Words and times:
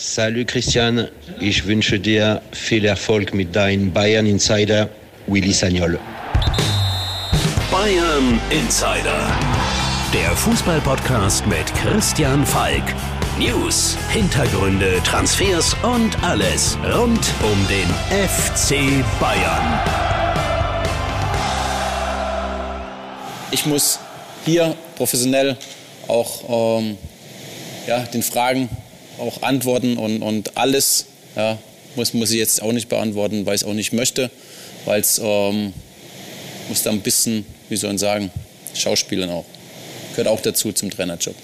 Salut 0.00 0.46
Christian, 0.46 1.08
ich 1.40 1.66
wünsche 1.66 1.98
dir 1.98 2.40
viel 2.52 2.84
Erfolg 2.84 3.34
mit 3.34 3.56
deinem 3.56 3.92
Bayern 3.92 4.26
Insider 4.26 4.88
Willy 5.26 5.52
Sagnol. 5.52 5.98
Bayern 7.68 8.40
Insider, 8.48 9.26
der 10.14 10.30
Fußballpodcast 10.36 11.44
mit 11.48 11.74
Christian 11.74 12.46
Falk. 12.46 12.84
News, 13.40 13.98
Hintergründe, 14.12 15.02
Transfers 15.02 15.74
und 15.82 16.22
alles 16.22 16.78
rund 16.94 17.34
um 17.42 17.66
den 17.66 17.88
FC 18.24 19.04
Bayern. 19.18 19.80
Ich 23.50 23.66
muss 23.66 23.98
hier 24.44 24.76
professionell 24.94 25.56
auch 26.06 26.78
ähm, 26.78 26.96
ja, 27.88 27.98
den 28.04 28.22
Fragen 28.22 28.68
auch 29.18 29.42
antworten 29.42 29.96
und, 29.96 30.22
und 30.22 30.56
alles 30.56 31.06
ja, 31.36 31.58
muss, 31.96 32.14
muss 32.14 32.30
ich 32.30 32.38
jetzt 32.38 32.62
auch 32.62 32.72
nicht 32.72 32.88
beantworten, 32.88 33.46
weil 33.46 33.54
ich 33.54 33.62
es 33.62 33.66
auch 33.66 33.74
nicht 33.74 33.92
möchte, 33.92 34.30
weil 34.84 35.00
es 35.00 35.20
ähm, 35.22 35.72
muss 36.68 36.82
da 36.82 36.90
ein 36.90 37.00
bisschen, 37.00 37.44
wie 37.68 37.76
soll 37.76 37.90
man 37.90 37.98
sagen, 37.98 38.30
Schauspielern 38.74 39.30
auch. 39.30 39.44
Gehört 40.10 40.28
auch 40.28 40.40
dazu 40.40 40.72
zum 40.72 40.90
Trainerjob. 40.90 41.34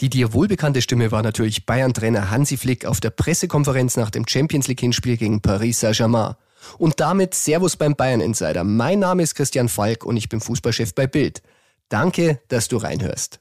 Die 0.00 0.10
dir 0.10 0.34
wohlbekannte 0.34 0.82
Stimme 0.82 1.12
war 1.12 1.22
natürlich 1.22 1.66
Bayern-Trainer 1.66 2.30
Hansi 2.30 2.56
Flick 2.56 2.84
auf 2.84 3.00
der 3.00 3.10
Pressekonferenz 3.10 3.96
nach 3.96 4.10
dem 4.10 4.26
Champions 4.26 4.68
League-Hinspiel 4.68 5.16
gegen 5.16 5.40
Paris 5.40 5.80
Saint-Germain. 5.80 6.34
Und 6.78 6.98
damit 7.00 7.34
Servus 7.34 7.76
beim 7.76 7.94
Bayern 7.94 8.20
Insider. 8.20 8.64
Mein 8.64 8.98
Name 8.98 9.22
ist 9.22 9.34
Christian 9.34 9.68
Falk 9.68 10.04
und 10.04 10.16
ich 10.16 10.28
bin 10.28 10.40
Fußballchef 10.40 10.94
bei 10.94 11.06
Bild. 11.06 11.42
Danke, 11.88 12.40
dass 12.48 12.68
du 12.68 12.78
reinhörst. 12.78 13.40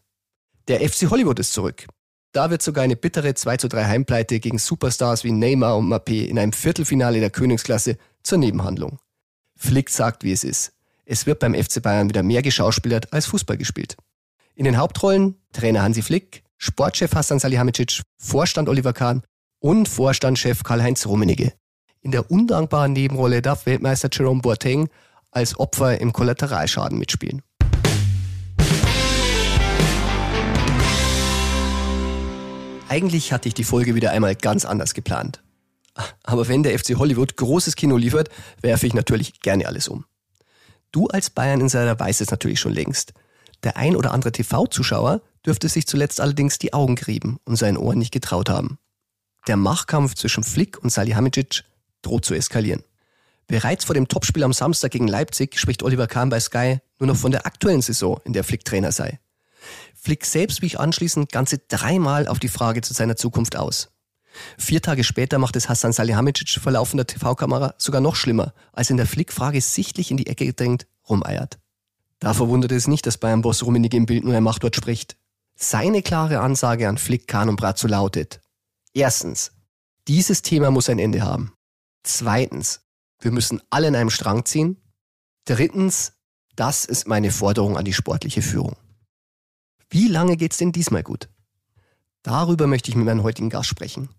Der 0.67 0.87
FC 0.87 1.09
Hollywood 1.09 1.39
ist 1.39 1.53
zurück. 1.53 1.87
Da 2.33 2.49
wird 2.49 2.63
sogar 2.63 2.83
eine 2.83 2.95
bittere 2.95 3.35
2 3.35 3.57
zu 3.57 3.69
3 3.69 3.85
Heimpleite 3.85 4.39
gegen 4.39 4.57
Superstars 4.57 5.23
wie 5.23 5.31
Neymar 5.31 5.77
und 5.77 5.87
Mappé 5.87 6.25
in 6.25 6.39
einem 6.39 6.51
Viertelfinale 6.51 7.19
der 7.19 7.29
Königsklasse 7.29 7.97
zur 8.23 8.39
Nebenhandlung. 8.39 8.97
Flick 9.55 9.91
sagt, 9.91 10.23
wie 10.23 10.31
es 10.31 10.43
ist. 10.43 10.73
Es 11.05 11.27
wird 11.27 11.37
beim 11.37 11.53
FC 11.53 11.79
Bayern 11.79 12.09
wieder 12.09 12.23
mehr 12.23 12.41
geschauspielert 12.41 13.13
als 13.13 13.27
Fußball 13.27 13.57
gespielt. 13.57 13.97
In 14.55 14.65
den 14.65 14.77
Hauptrollen 14.77 15.35
Trainer 15.51 15.83
Hansi 15.83 16.01
Flick, 16.01 16.43
Sportchef 16.57 17.13
Hassan 17.13 17.37
Salihamidzic, 17.37 18.01
Vorstand 18.17 18.67
Oliver 18.67 18.93
Kahn 18.93 19.21
und 19.59 19.87
Vorstandschef 19.87 20.63
Karl-Heinz 20.63 21.05
Rummenigge. 21.05 21.53
In 22.01 22.11
der 22.11 22.31
undankbaren 22.31 22.93
Nebenrolle 22.93 23.43
darf 23.43 23.67
Weltmeister 23.67 24.09
Jerome 24.11 24.41
Boateng 24.41 24.89
als 25.29 25.59
Opfer 25.59 26.01
im 26.01 26.13
Kollateralschaden 26.13 26.97
mitspielen. 26.97 27.43
Eigentlich 32.93 33.33
hatte 33.33 33.47
ich 33.47 33.55
die 33.55 33.63
Folge 33.63 33.95
wieder 33.95 34.11
einmal 34.11 34.35
ganz 34.35 34.65
anders 34.65 34.93
geplant. 34.93 35.41
Aber 36.21 36.47
wenn 36.47 36.61
der 36.61 36.77
FC 36.77 36.95
Hollywood 36.95 37.35
großes 37.37 37.75
Kino 37.75 37.97
liefert, 37.97 38.29
werfe 38.61 38.85
ich 38.85 38.93
natürlich 38.93 39.41
gerne 39.41 39.65
alles 39.65 39.87
um. 39.87 40.05
Du 40.91 41.07
als 41.07 41.31
Bayern-Insider 41.31 41.99
weißt 41.99 42.21
es 42.21 42.29
natürlich 42.29 42.59
schon 42.59 42.71
längst. 42.71 43.13
Der 43.63 43.77
ein 43.77 43.95
oder 43.95 44.11
andere 44.11 44.31
TV-Zuschauer 44.31 45.23
dürfte 45.43 45.69
sich 45.69 45.87
zuletzt 45.87 46.21
allerdings 46.21 46.59
die 46.59 46.73
Augen 46.73 46.93
gerieben 46.93 47.39
und 47.45 47.55
seinen 47.55 47.77
Ohren 47.77 47.97
nicht 47.97 48.13
getraut 48.13 48.47
haben. 48.47 48.77
Der 49.47 49.57
Machtkampf 49.57 50.13
zwischen 50.13 50.43
Flick 50.43 50.77
und 50.77 50.91
Salihamidzic 50.91 51.63
droht 52.03 52.25
zu 52.25 52.35
eskalieren. 52.35 52.83
Bereits 53.47 53.85
vor 53.85 53.95
dem 53.95 54.07
Topspiel 54.07 54.43
am 54.43 54.53
Samstag 54.53 54.91
gegen 54.91 55.07
Leipzig 55.07 55.57
spricht 55.57 55.81
Oliver 55.81 56.05
Kahn 56.05 56.29
bei 56.29 56.39
Sky 56.39 56.77
nur 56.99 57.07
noch 57.07 57.17
von 57.17 57.31
der 57.31 57.47
aktuellen 57.47 57.81
Saison, 57.81 58.21
in 58.23 58.33
der 58.33 58.43
Flick 58.43 58.65
Trainer 58.65 58.91
sei. 58.91 59.19
Flick 60.03 60.25
selbst 60.25 60.61
wich 60.61 60.81
anschließend 60.81 61.31
ganze 61.31 61.59
dreimal 61.59 62.27
auf 62.27 62.37
die 62.37 62.49
Frage 62.49 62.81
zu 62.81 62.93
seiner 62.93 63.15
Zukunft 63.15 63.55
aus. 63.55 63.87
Vier 64.57 64.81
Tage 64.81 65.05
später 65.05 65.37
macht 65.37 65.55
es 65.55 65.69
Hassan 65.69 65.93
Salihamidzic 65.93 66.59
vor 66.61 66.73
laufender 66.73 67.07
TV-Kamera 67.07 67.73
sogar 67.77 68.01
noch 68.01 68.17
schlimmer, 68.17 68.53
als 68.73 68.89
in 68.89 68.97
der 68.97 69.05
Flick-Frage 69.05 69.61
sichtlich 69.61 70.11
in 70.11 70.17
die 70.17 70.27
Ecke 70.27 70.45
gedrängt 70.45 70.87
rumeiert. 71.07 71.57
Da 72.19 72.33
verwundert 72.33 72.73
es 72.73 72.89
nicht, 72.89 73.05
dass 73.05 73.17
Bayern-Boss 73.17 73.63
Rummenigge 73.63 73.95
im 73.95 74.05
Bild 74.05 74.25
nur 74.25 74.35
ein 74.35 74.43
Machtwort 74.43 74.75
spricht. 74.75 75.15
Seine 75.55 76.01
klare 76.01 76.41
Ansage 76.41 76.89
an 76.89 76.97
Flick, 76.97 77.25
Kahn 77.25 77.47
und 77.47 77.55
Brazzo 77.55 77.87
lautet, 77.87 78.41
erstens, 78.93 79.53
dieses 80.09 80.41
Thema 80.41 80.69
muss 80.69 80.89
ein 80.89 80.99
Ende 80.99 81.21
haben. 81.21 81.53
Zweitens, 82.03 82.81
wir 83.19 83.31
müssen 83.31 83.61
alle 83.69 83.87
in 83.87 83.95
einem 83.95 84.09
Strang 84.09 84.43
ziehen. 84.43 84.81
Drittens, 85.45 86.11
das 86.57 86.83
ist 86.83 87.07
meine 87.07 87.31
Forderung 87.31 87.77
an 87.77 87.85
die 87.85 87.93
sportliche 87.93 88.41
Führung. 88.41 88.75
Wie 89.93 90.07
lange 90.07 90.37
geht's 90.37 90.57
denn 90.57 90.71
diesmal 90.71 91.03
gut? 91.03 91.29
Darüber 92.23 92.65
möchte 92.65 92.89
ich 92.89 92.95
mit 92.95 93.05
meinem 93.05 93.21
heutigen 93.21 93.51
Gast 93.51 93.69
sprechen. 93.69 94.09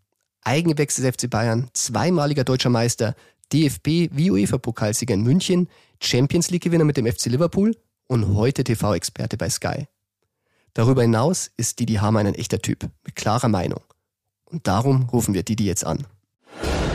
Eigengewächs 0.43 0.95
des 0.95 1.05
FC 1.05 1.29
Bayern, 1.29 1.69
zweimaliger 1.73 2.45
deutscher 2.45 2.71
Meister, 2.71 3.17
DFB 3.53 4.09
wie 4.13 4.31
UEFA-Pokalsieger 4.31 5.15
in 5.15 5.23
München, 5.23 5.69
Champions 6.01 6.51
League-Gewinner 6.51 6.85
mit 6.85 6.97
dem 6.97 7.13
FC 7.13 7.27
Liverpool 7.27 7.77
und 8.07 8.37
heute 8.37 8.63
TV-Experte 8.63 9.37
bei 9.37 9.51
Sky. 9.51 9.89
Darüber 10.75 11.03
hinaus 11.03 11.51
ist 11.57 11.81
Didi 11.81 11.95
Hamann 11.95 12.29
ein 12.29 12.37
echter 12.37 12.61
Typ 12.61 12.89
mit 13.05 13.17
klarer 13.17 13.49
Meinung. 13.49 13.81
Und 14.45 14.69
darum 14.69 15.09
rufen 15.09 15.35
wir 15.35 15.43
Didi 15.43 15.67
jetzt 15.67 15.85
an. 15.85 16.07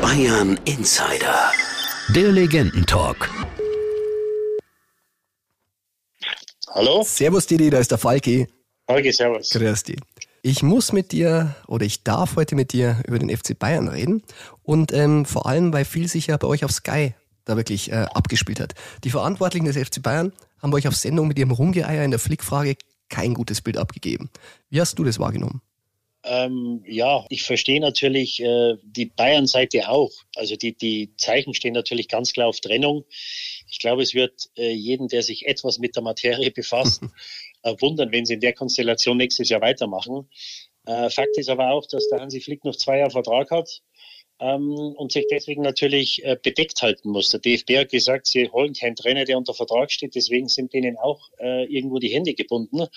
Bayern 0.01 0.57
Insider. 0.63 1.51
Der 2.15 2.31
Legendentalk. 2.31 3.29
Hallo? 6.69 7.03
Servus 7.03 7.45
Didi, 7.45 7.69
da 7.69 7.79
ist 7.79 7.91
der 7.91 7.97
Falki. 7.97 8.47
Holgi, 8.89 9.11
servus. 9.11 9.51
Grüß 9.51 9.83
dich. 9.83 9.99
Ich 10.41 10.63
muss 10.63 10.93
mit 10.93 11.11
dir 11.11 11.55
oder 11.67 11.85
ich 11.85 12.03
darf 12.03 12.35
heute 12.35 12.55
mit 12.55 12.73
dir 12.73 13.01
über 13.05 13.19
den 13.19 13.29
FC 13.29 13.57
Bayern 13.57 13.87
reden 13.87 14.23
und 14.63 14.91
ähm, 14.93 15.25
vor 15.25 15.45
allem, 15.45 15.71
weil 15.73 15.85
viel 15.85 16.07
sich 16.07 16.27
ja 16.27 16.37
bei 16.37 16.47
euch 16.47 16.65
auf 16.65 16.71
Sky 16.71 17.13
da 17.45 17.55
wirklich 17.55 17.91
äh, 17.91 18.07
abgespielt 18.13 18.59
hat. 18.59 18.73
Die 19.03 19.11
Verantwortlichen 19.11 19.65
des 19.65 19.77
FC 19.77 20.01
Bayern 20.01 20.33
haben 20.59 20.71
bei 20.71 20.77
euch 20.77 20.87
auf 20.87 20.95
Sendung 20.95 21.27
mit 21.27 21.37
ihrem 21.37 21.51
Rumgeeier 21.51 22.03
in 22.03 22.11
der 22.11 22.19
Flickfrage 22.19 22.75
kein 23.09 23.35
gutes 23.35 23.61
Bild 23.61 23.77
abgegeben. 23.77 24.31
Wie 24.69 24.81
hast 24.81 24.97
du 24.97 25.03
das 25.03 25.19
wahrgenommen? 25.19 25.61
Ähm, 26.23 26.83
ja, 26.85 27.25
ich 27.29 27.43
verstehe 27.43 27.79
natürlich 27.79 28.41
äh, 28.41 28.75
die 28.83 29.05
Bayern-Seite 29.05 29.89
auch. 29.89 30.11
Also 30.35 30.55
die, 30.55 30.75
die 30.75 31.15
Zeichen 31.17 31.53
stehen 31.53 31.73
natürlich 31.73 32.09
ganz 32.09 32.33
klar 32.33 32.47
auf 32.47 32.59
Trennung. 32.59 33.05
Ich 33.69 33.79
glaube, 33.79 34.01
es 34.01 34.13
wird 34.13 34.49
äh, 34.57 34.71
jeden, 34.71 35.07
der 35.07 35.23
sich 35.23 35.47
etwas 35.47 35.79
mit 35.79 35.95
der 35.95 36.03
Materie 36.03 36.51
befasst, 36.51 37.03
wundern, 37.63 38.11
wenn 38.11 38.25
sie 38.25 38.35
in 38.35 38.39
der 38.39 38.53
Konstellation 38.53 39.17
nächstes 39.17 39.49
Jahr 39.49 39.61
weitermachen. 39.61 40.29
Äh, 40.85 41.09
Fakt 41.09 41.37
ist 41.37 41.49
aber 41.49 41.71
auch, 41.71 41.85
dass 41.85 42.07
der 42.09 42.19
Hansi 42.19 42.41
Flick 42.41 42.63
noch 42.63 42.75
zwei 42.75 42.99
Jahre 42.99 43.11
Vertrag 43.11 43.51
hat 43.51 43.81
ähm, 44.39 44.71
und 44.95 45.11
sich 45.11 45.27
deswegen 45.29 45.61
natürlich 45.61 46.23
äh, 46.23 46.37
bedeckt 46.41 46.81
halten 46.81 47.09
muss. 47.09 47.29
Der 47.29 47.39
DFB 47.39 47.77
hat 47.77 47.89
gesagt, 47.89 48.27
sie 48.27 48.49
holen 48.49 48.73
keinen 48.73 48.95
Trainer, 48.95 49.25
der 49.25 49.37
unter 49.37 49.53
Vertrag 49.53 49.91
steht, 49.91 50.15
deswegen 50.15 50.47
sind 50.47 50.73
denen 50.73 50.97
auch 50.97 51.29
äh, 51.39 51.65
irgendwo 51.65 51.99
die 51.99 52.09
Hände 52.09 52.33
gebunden. 52.33 52.87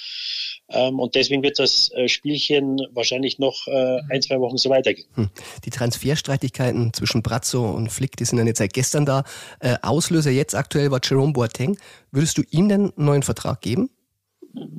Ähm, 0.69 1.01
und 1.01 1.15
deswegen 1.15 1.43
wird 1.43 1.59
das 1.59 1.91
äh, 1.93 2.09
Spielchen 2.09 2.81
wahrscheinlich 2.93 3.39
noch 3.39 3.67
äh, 3.67 4.01
ein, 4.11 4.23
zwei 4.23 4.39
Wochen 4.41 4.57
so 4.57 4.71
weitergehen. 4.71 5.09
Hm. 5.15 5.31
Die 5.65 5.71
Transferstreitigkeiten 5.71 6.93
zwischen 6.93 7.23
Brazzo 7.23 7.71
und 7.71 7.91
Flick, 7.91 8.17
die 8.17 8.25
sind 8.25 8.39
ja 8.39 8.45
jetzt 8.45 8.59
seit 8.59 8.73
gestern 8.73 9.05
da. 9.05 9.25
Äh, 9.61 9.77
Auslöser 9.83 10.31
jetzt 10.31 10.55
aktuell 10.55 10.91
war 10.91 11.01
Jerome 11.03 11.33
Boateng. 11.33 11.77
Würdest 12.11 12.39
du 12.39 12.43
ihm 12.51 12.69
denn 12.69 12.93
einen 12.97 13.05
neuen 13.05 13.23
Vertrag 13.23 13.61
geben? 13.61 13.91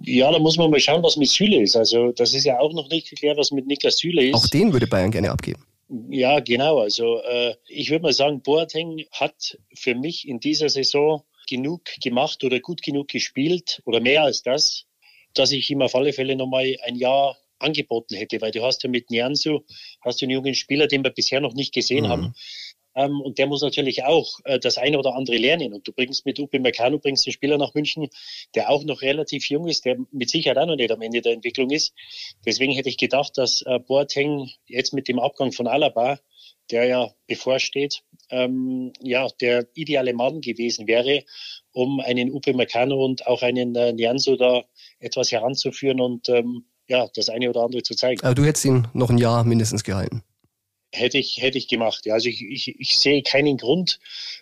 Ja, 0.04 0.32
da 0.32 0.40
muss 0.40 0.58
man 0.58 0.70
mal 0.70 0.80
schauen, 0.80 1.04
was 1.04 1.18
mit 1.18 1.30
Süle 1.30 1.62
ist. 1.62 1.76
Also 1.76 2.12
das 2.12 2.34
ist 2.34 2.46
ja 2.46 2.60
auch 2.60 2.74
noch 2.74 2.90
nicht 2.90 3.10
geklärt, 3.10 3.38
was 3.38 3.52
mit 3.52 3.68
Niklas 3.68 3.98
Süle 3.98 4.26
ist. 4.26 4.36
Auch 4.36 4.48
den 4.48 4.72
würde 4.74 4.88
Bayern 4.88 5.12
gerne 5.12 5.32
abgeben. 5.32 5.66
Ja, 6.10 6.40
genau. 6.40 6.80
Also 6.80 7.22
äh, 7.22 7.56
ich 7.68 7.90
würde 7.90 8.04
mal 8.04 8.14
sagen, 8.14 8.42
Boateng 8.42 9.06
hat 9.12 9.58
für 9.74 9.96
mich 9.96 10.28
in 10.28 10.40
dieser 10.40 10.70
Saison 10.70 11.24
genug 11.48 11.84
gemacht 12.02 12.44
oder 12.44 12.60
gut 12.60 12.82
genug 12.82 13.10
gespielt 13.10 13.82
oder 13.86 14.00
mehr 14.00 14.24
als 14.24 14.44
das, 14.44 14.86
dass 15.34 15.52
ich 15.52 15.70
ihm 15.70 15.82
auf 15.82 15.96
alle 15.96 16.14
Fälle 16.14 16.36
nochmal 16.36 16.76
ein 16.86 16.96
Jahr 16.96 17.38
angeboten 17.60 18.16
hätte, 18.16 18.42
weil 18.42 18.52
du 18.52 18.64
hast 18.64 18.84
ja 18.84 18.90
mit 18.90 19.10
Nianzu, 19.10 19.64
hast 20.02 20.22
du 20.22 20.26
einen 20.26 20.34
jungen 20.34 20.56
Spieler, 20.56 20.88
den 20.88 21.04
wir 21.04 21.12
bisher 21.12 21.42
noch 21.42 21.54
nicht 21.54 21.74
gesehen 21.74 22.06
mhm. 22.06 22.10
haben, 22.10 22.36
ähm, 22.96 23.22
und 23.22 23.38
der 23.38 23.48
muss 23.48 23.62
natürlich 23.62 24.04
auch 24.04 24.40
äh, 24.44 24.60
das 24.60 24.78
eine 24.78 25.00
oder 25.00 25.16
andere 25.16 25.38
lernen. 25.38 25.74
Und 25.74 25.88
du 25.88 25.92
bringst 25.92 26.26
mit 26.26 26.40
Upe 26.40 26.60
Meccano 26.60 27.00
bringst 27.00 27.26
einen 27.26 27.34
Spieler 27.34 27.58
nach 27.58 27.74
München, 27.74 28.10
der 28.56 28.70
auch 28.70 28.84
noch 28.84 29.02
relativ 29.02 29.50
jung 29.50 29.68
ist, 29.68 29.86
der 29.86 29.98
mit 30.12 30.30
Sicherheit 30.30 30.58
auch 30.58 30.68
noch 30.68 30.76
nicht 30.76 30.92
am 30.92 31.02
Ende 31.02 31.22
der 31.22 31.34
Entwicklung 31.34 31.70
ist. 31.72 31.94
Deswegen 32.46 32.74
hätte 32.74 32.90
ich 32.90 32.98
gedacht, 32.98 33.38
dass 33.38 33.62
äh, 33.64 33.80
Boateng 33.80 34.50
jetzt 34.68 34.94
mit 34.94 35.08
dem 35.08 35.20
Abgang 35.20 35.52
von 35.52 35.68
Alaba, 35.68 36.20
der 36.72 36.86
ja 36.86 37.12
bevorsteht, 37.28 38.04
ähm, 38.30 38.94
ja, 39.02 39.28
der 39.42 39.68
ideale 39.74 40.14
Mann 40.14 40.42
gewesen 40.42 40.88
wäre, 40.88 41.24
um 41.72 42.00
einen 42.00 42.32
Upe 42.32 42.54
Meccano 42.54 43.04
und 43.04 43.28
auch 43.28 43.42
einen 43.42 43.76
äh, 43.76 43.92
Nianzo 43.92 44.36
da 44.36 44.64
etwas 45.00 45.32
heranzuführen 45.32 46.00
und 46.00 46.30
ähm, 46.30 46.66
ja, 46.88 47.08
das 47.16 47.30
eine 47.30 47.50
oder 47.50 47.62
andere 47.64 47.84
zu 47.84 47.96
zeigen. 47.96 48.22
Aber 48.24 48.36
du 48.36 48.46
hättest 48.46 48.66
ihn 48.66 48.88
noch 48.94 49.10
ein 49.10 49.18
Jahr 49.18 49.44
mindestens 49.44 49.84
gehalten 49.84 50.24
hätte 50.94 51.18
ich, 51.18 51.42
hätte 51.42 51.58
ich 51.58 51.68
gemacht. 51.68 52.06
Ja, 52.06 52.14
also 52.14 52.30
ich, 52.30 52.42
ich, 52.44 52.80
ich 52.80 53.00
sehe 53.00 53.22
keinen 53.24 53.58
Grund, 53.58 54.00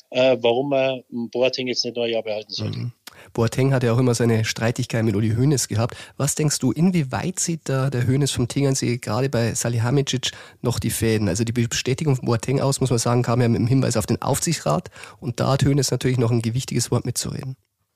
äh, 0.10 0.38
warum 0.42 0.70
man 0.70 1.04
Boateng 1.10 1.68
jetzt 1.68 1.86
nicht 1.86 1.98
Jahr 1.98 2.24
behalten 2.24 2.54
sollte. 2.54 2.80
Mhm. 2.80 2.92
Boateng 3.34 3.74
hat 3.74 3.84
ja 3.84 3.94
auch 3.94 3.98
immer 3.98 4.16
seine 4.16 4.46
Streitigkeit 4.46 5.04
mit 5.04 5.16
Uli 5.16 5.32
Hoeneß 5.36 5.68
gehabt. 5.68 5.96
Was 6.18 6.36
denkst 6.36 6.60
du, 6.60 6.72
inwieweit 6.72 7.40
sieht 7.40 7.62
da 7.66 7.90
der 7.90 8.08
Hoeneß 8.08 8.32
vom 8.32 8.48
Tegernsee 8.48 8.98
gerade 8.98 9.30
bei 9.30 9.54
Salihamidzic 9.54 10.32
noch 10.62 10.80
die 10.80 10.90
Fäden? 10.90 11.30
Also 11.30 11.44
die 11.44 11.52
Bestätigung 11.52 12.16
von 12.16 12.26
Boateng 12.26 12.62
aus, 12.62 12.82
muss 12.82 12.90
man 12.90 13.00
sagen, 13.00 13.22
kam 13.22 13.42
ja 13.42 13.48
mit 13.48 13.60
dem 13.60 13.68
Hinweis 13.68 13.98
auf 13.98 14.06
den 14.06 14.22
Aufsichtsrat 14.22 14.90
und 15.20 15.40
da 15.40 15.52
hat 15.52 15.64
Hoeneß 15.64 15.92
natürlich 15.92 16.18
noch 16.18 16.32
ein 16.32 16.42
gewichtiges 16.42 16.92
Wort 16.92 17.06
mitzureden. 17.06 17.56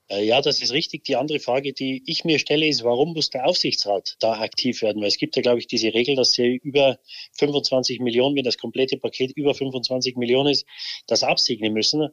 Äh, 0.10 0.24
ja, 0.24 0.42
das 0.42 0.62
ist 0.62 0.72
richtig. 0.72 1.04
Die 1.06 1.16
andere 1.16 1.40
Frage, 1.40 1.74
die 1.74 2.04
ich 2.06 2.24
mir 2.24 2.40
stelle, 2.40 2.68
ist, 2.68 2.84
warum 2.84 3.14
muss 3.14 3.30
der 3.30 3.46
Aufsichtsrat 3.46 4.18
da 4.20 4.40
aktiv 4.40 4.82
werden? 4.82 5.02
Weil 5.02 5.08
es 5.08 5.18
gibt 5.18 5.36
ja, 5.36 5.42
glaube 5.42 5.60
ich, 5.60 5.68
diese 5.68 5.94
Regel, 5.94 6.16
dass 6.16 6.32
sie 6.32 6.60
über 6.64 7.00
25 7.40 8.00
Millionen, 8.00 8.36
wenn 8.36 8.44
das 8.44 8.58
komplette 8.58 8.98
Paket 8.98 9.32
über 9.36 9.54
25 9.54 10.16
Millionen 10.16 10.50
ist, 10.50 10.66
das 11.08 11.24
absegnen 11.24 11.74
müssen. 11.74 12.10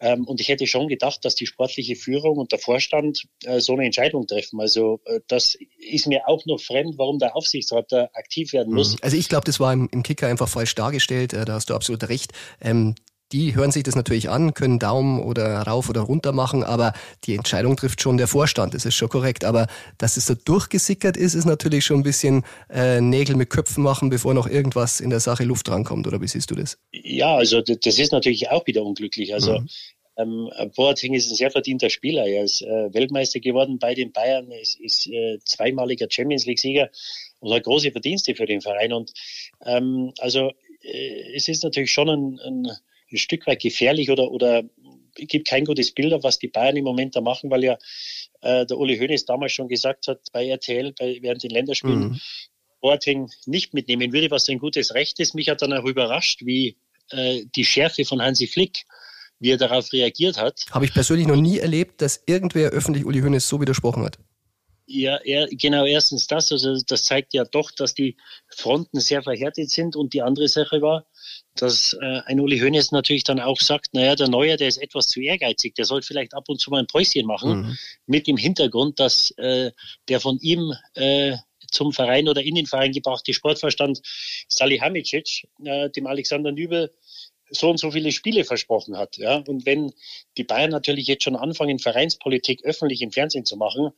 Ähm, 0.00 0.24
und 0.24 0.40
ich 0.40 0.48
hätte 0.48 0.66
schon 0.66 0.88
gedacht, 0.88 1.24
dass 1.24 1.34
die 1.34 1.46
sportliche 1.46 1.96
Führung 1.96 2.38
und 2.38 2.52
der 2.52 2.58
Vorstand 2.60 3.24
äh, 3.44 3.60
so 3.60 3.72
eine 3.72 3.84
Entscheidung 3.84 4.26
treffen. 4.26 4.60
Also 4.60 5.00
äh, 5.04 5.20
das 5.26 5.58
ist 5.78 6.06
mir 6.06 6.28
auch 6.28 6.46
noch 6.46 6.60
fremd, 6.60 6.94
warum 6.98 7.18
der 7.18 7.34
Aufsichtsrat 7.34 7.90
da 7.90 8.08
aktiv 8.14 8.52
werden 8.52 8.72
muss. 8.72 8.92
Mhm. 8.92 8.98
Also 9.02 9.16
ich 9.16 9.28
glaube, 9.28 9.44
das 9.44 9.58
war 9.58 9.72
im, 9.72 9.88
Kicker 10.02 10.28
einfach 10.28 10.48
falsch 10.48 10.74
dargestellt. 10.76 11.32
Da 11.32 11.46
hast 11.48 11.70
du 11.70 11.74
absolut 11.74 12.08
recht. 12.08 12.32
Die 13.32 13.54
hören 13.54 13.70
sich 13.70 13.82
das 13.82 13.94
natürlich 13.94 14.30
an, 14.30 14.54
können 14.54 14.78
Daumen 14.78 15.20
oder 15.20 15.60
rauf 15.62 15.90
oder 15.90 16.00
runter 16.00 16.32
machen, 16.32 16.64
aber 16.64 16.92
die 17.24 17.34
Entscheidung 17.34 17.76
trifft 17.76 18.00
schon 18.00 18.16
der 18.16 18.26
Vorstand, 18.26 18.74
das 18.74 18.84
ist 18.84 18.94
schon 18.94 19.08
korrekt. 19.08 19.44
Aber 19.44 19.66
dass 19.98 20.16
es 20.16 20.26
so 20.26 20.34
durchgesickert 20.34 21.16
ist, 21.16 21.34
ist 21.34 21.44
natürlich 21.44 21.84
schon 21.84 22.00
ein 22.00 22.02
bisschen 22.02 22.44
äh, 22.70 23.00
Nägel 23.00 23.36
mit 23.36 23.50
Köpfen 23.50 23.82
machen, 23.82 24.08
bevor 24.08 24.32
noch 24.34 24.46
irgendwas 24.48 25.00
in 25.00 25.10
der 25.10 25.20
Sache 25.20 25.44
Luft 25.44 25.68
rankommt, 25.68 26.06
oder 26.06 26.20
wie 26.20 26.28
siehst 26.28 26.50
du 26.50 26.54
das? 26.54 26.78
Ja, 26.92 27.36
also 27.36 27.60
das 27.60 27.98
ist 27.98 28.12
natürlich 28.12 28.50
auch 28.50 28.66
wieder 28.66 28.82
unglücklich. 28.82 29.34
Also 29.34 29.60
mhm. 29.60 29.68
Ähm, 30.18 30.50
Boateng 30.74 31.14
ist 31.14 31.30
ein 31.30 31.36
sehr 31.36 31.50
verdienter 31.50 31.90
Spieler. 31.90 32.26
Er 32.26 32.42
ist 32.42 32.60
äh, 32.62 32.92
Weltmeister 32.92 33.38
geworden 33.38 33.78
bei 33.78 33.94
den 33.94 34.10
Bayern, 34.10 34.50
ist, 34.50 34.78
ist 34.80 35.06
äh, 35.06 35.38
zweimaliger 35.44 36.08
Champions 36.10 36.44
League-Sieger 36.44 36.90
und 37.38 37.54
hat 37.54 37.62
große 37.62 37.92
Verdienste 37.92 38.34
für 38.34 38.46
den 38.46 38.60
Verein. 38.60 38.92
Und 38.92 39.12
ähm, 39.64 40.12
also 40.18 40.50
äh, 40.82 41.36
es 41.36 41.46
ist 41.46 41.62
natürlich 41.62 41.92
schon 41.92 42.08
ein, 42.08 42.40
ein 42.40 42.66
ein 43.10 43.18
Stück 43.18 43.46
weit 43.46 43.60
gefährlich 43.60 44.10
oder, 44.10 44.30
oder 44.30 44.64
gibt 45.14 45.48
kein 45.48 45.64
gutes 45.64 45.92
Bild 45.92 46.12
auf, 46.12 46.22
was 46.22 46.38
die 46.38 46.48
Bayern 46.48 46.76
im 46.76 46.84
Moment 46.84 47.16
da 47.16 47.20
machen, 47.20 47.50
weil 47.50 47.64
ja 47.64 47.78
äh, 48.40 48.66
der 48.66 48.78
Uli 48.78 48.98
Hoeneß 48.98 49.24
damals 49.24 49.52
schon 49.52 49.68
gesagt 49.68 50.06
hat 50.08 50.20
bei 50.32 50.46
RTL, 50.48 50.92
bei, 50.98 51.18
während 51.20 51.42
den 51.42 51.50
Länderspielen, 51.50 52.10
mhm. 52.10 52.20
Boateng 52.80 53.28
nicht 53.46 53.74
mitnehmen 53.74 54.12
würde, 54.12 54.30
was 54.30 54.48
ein 54.48 54.58
gutes 54.58 54.94
Recht 54.94 55.18
ist. 55.18 55.34
Mich 55.34 55.48
hat 55.48 55.62
dann 55.62 55.72
auch 55.72 55.84
überrascht, 55.84 56.42
wie 56.44 56.76
äh, 57.10 57.44
die 57.56 57.64
Schärfe 57.64 58.04
von 58.04 58.22
Hansi 58.22 58.46
Flick, 58.46 58.84
wie 59.40 59.50
er 59.50 59.56
darauf 59.56 59.92
reagiert 59.92 60.38
hat. 60.38 60.64
Habe 60.70 60.84
ich 60.84 60.92
persönlich 60.92 61.26
noch 61.26 61.36
nie 61.36 61.58
erlebt, 61.58 62.00
dass 62.02 62.22
irgendwer 62.26 62.70
öffentlich 62.70 63.04
Uli 63.04 63.20
Hoeneß 63.20 63.48
so 63.48 63.60
widersprochen 63.60 64.04
hat. 64.04 64.18
Ja, 64.90 65.18
er, 65.18 65.48
genau, 65.48 65.84
erstens 65.84 66.26
das. 66.28 66.50
Also 66.50 66.78
das 66.86 67.02
zeigt 67.02 67.34
ja 67.34 67.44
doch, 67.44 67.70
dass 67.70 67.92
die 67.92 68.16
Fronten 68.48 69.00
sehr 69.00 69.22
verhärtet 69.22 69.68
sind. 69.70 69.96
Und 69.96 70.14
die 70.14 70.22
andere 70.22 70.48
Sache 70.48 70.80
war, 70.80 71.04
dass 71.54 71.92
äh, 71.92 72.20
ein 72.24 72.40
Uli 72.40 72.58
Hoeneß 72.58 72.92
natürlich 72.92 73.22
dann 73.22 73.38
auch 73.38 73.60
sagt, 73.60 73.92
naja, 73.92 74.14
der 74.16 74.28
Neue, 74.28 74.56
der 74.56 74.66
ist 74.68 74.78
etwas 74.78 75.08
zu 75.08 75.20
ehrgeizig, 75.20 75.74
der 75.74 75.84
soll 75.84 76.00
vielleicht 76.00 76.32
ab 76.32 76.48
und 76.48 76.58
zu 76.58 76.70
mal 76.70 76.78
ein 76.78 76.86
Päuschen 76.86 77.26
machen, 77.26 77.50
mhm. 77.50 77.78
mit 78.06 78.26
dem 78.26 78.38
Hintergrund, 78.38 78.98
dass 78.98 79.30
äh, 79.32 79.72
der 80.08 80.20
von 80.20 80.38
ihm 80.40 80.72
äh, 80.94 81.36
zum 81.70 81.92
Verein 81.92 82.26
oder 82.26 82.42
in 82.42 82.54
den 82.54 82.64
Verein 82.64 82.92
gebrachte 82.92 83.34
Sportverstand 83.34 84.00
Salihamidzic, 84.48 85.48
äh, 85.64 85.90
dem 85.90 86.06
Alexander 86.06 86.50
Nübel, 86.50 86.94
so 87.50 87.70
und 87.70 87.78
so 87.78 87.90
viele 87.90 88.12
Spiele 88.12 88.44
versprochen 88.44 88.96
hat. 88.96 89.16
Ja? 89.16 89.42
Und 89.46 89.66
wenn 89.66 89.92
die 90.36 90.44
Bayern 90.44 90.70
natürlich 90.70 91.06
jetzt 91.06 91.24
schon 91.24 91.36
anfangen, 91.36 91.78
Vereinspolitik 91.78 92.64
öffentlich 92.64 93.02
im 93.02 93.12
Fernsehen 93.12 93.44
zu 93.44 93.56
machen, 93.56 93.90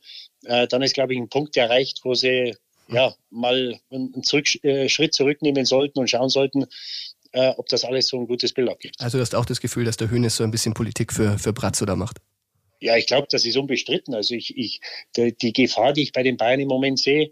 äh, 0.45 0.67
dann 0.67 0.81
ist, 0.81 0.93
glaube 0.93 1.13
ich, 1.13 1.19
ein 1.19 1.29
Punkt 1.29 1.57
erreicht, 1.57 2.01
wo 2.03 2.13
sie 2.13 2.55
ja 2.87 3.15
mal 3.29 3.79
einen 3.89 4.23
zurück, 4.23 4.63
äh, 4.63 4.89
Schritt 4.89 5.13
zurücknehmen 5.13 5.65
sollten 5.65 5.99
und 5.99 6.09
schauen 6.09 6.29
sollten, 6.29 6.65
äh, 7.31 7.53
ob 7.57 7.67
das 7.69 7.85
alles 7.85 8.07
so 8.07 8.17
ein 8.17 8.27
gutes 8.27 8.53
Bild 8.53 8.69
abgibt. 8.69 8.99
Also 8.99 9.17
du 9.17 9.21
hast 9.21 9.35
auch 9.35 9.45
das 9.45 9.61
Gefühl, 9.61 9.85
dass 9.85 9.97
der 9.97 10.09
Hönes 10.09 10.35
so 10.35 10.43
ein 10.43 10.51
bisschen 10.51 10.73
Politik 10.73 11.13
für, 11.13 11.37
für 11.39 11.53
Bratzo 11.53 11.85
da 11.85 11.95
macht? 11.95 12.17
Ja, 12.81 12.97
ich 12.97 13.05
glaube, 13.05 13.27
das 13.29 13.45
ist 13.45 13.57
unbestritten. 13.57 14.13
Also 14.15 14.33
ich, 14.33 14.57
ich, 14.57 14.81
die, 15.15 15.35
die 15.37 15.53
Gefahr, 15.53 15.93
die 15.93 16.01
ich 16.01 16.13
bei 16.13 16.23
den 16.23 16.37
Bayern 16.37 16.59
im 16.59 16.67
Moment 16.67 16.99
sehe, 16.99 17.31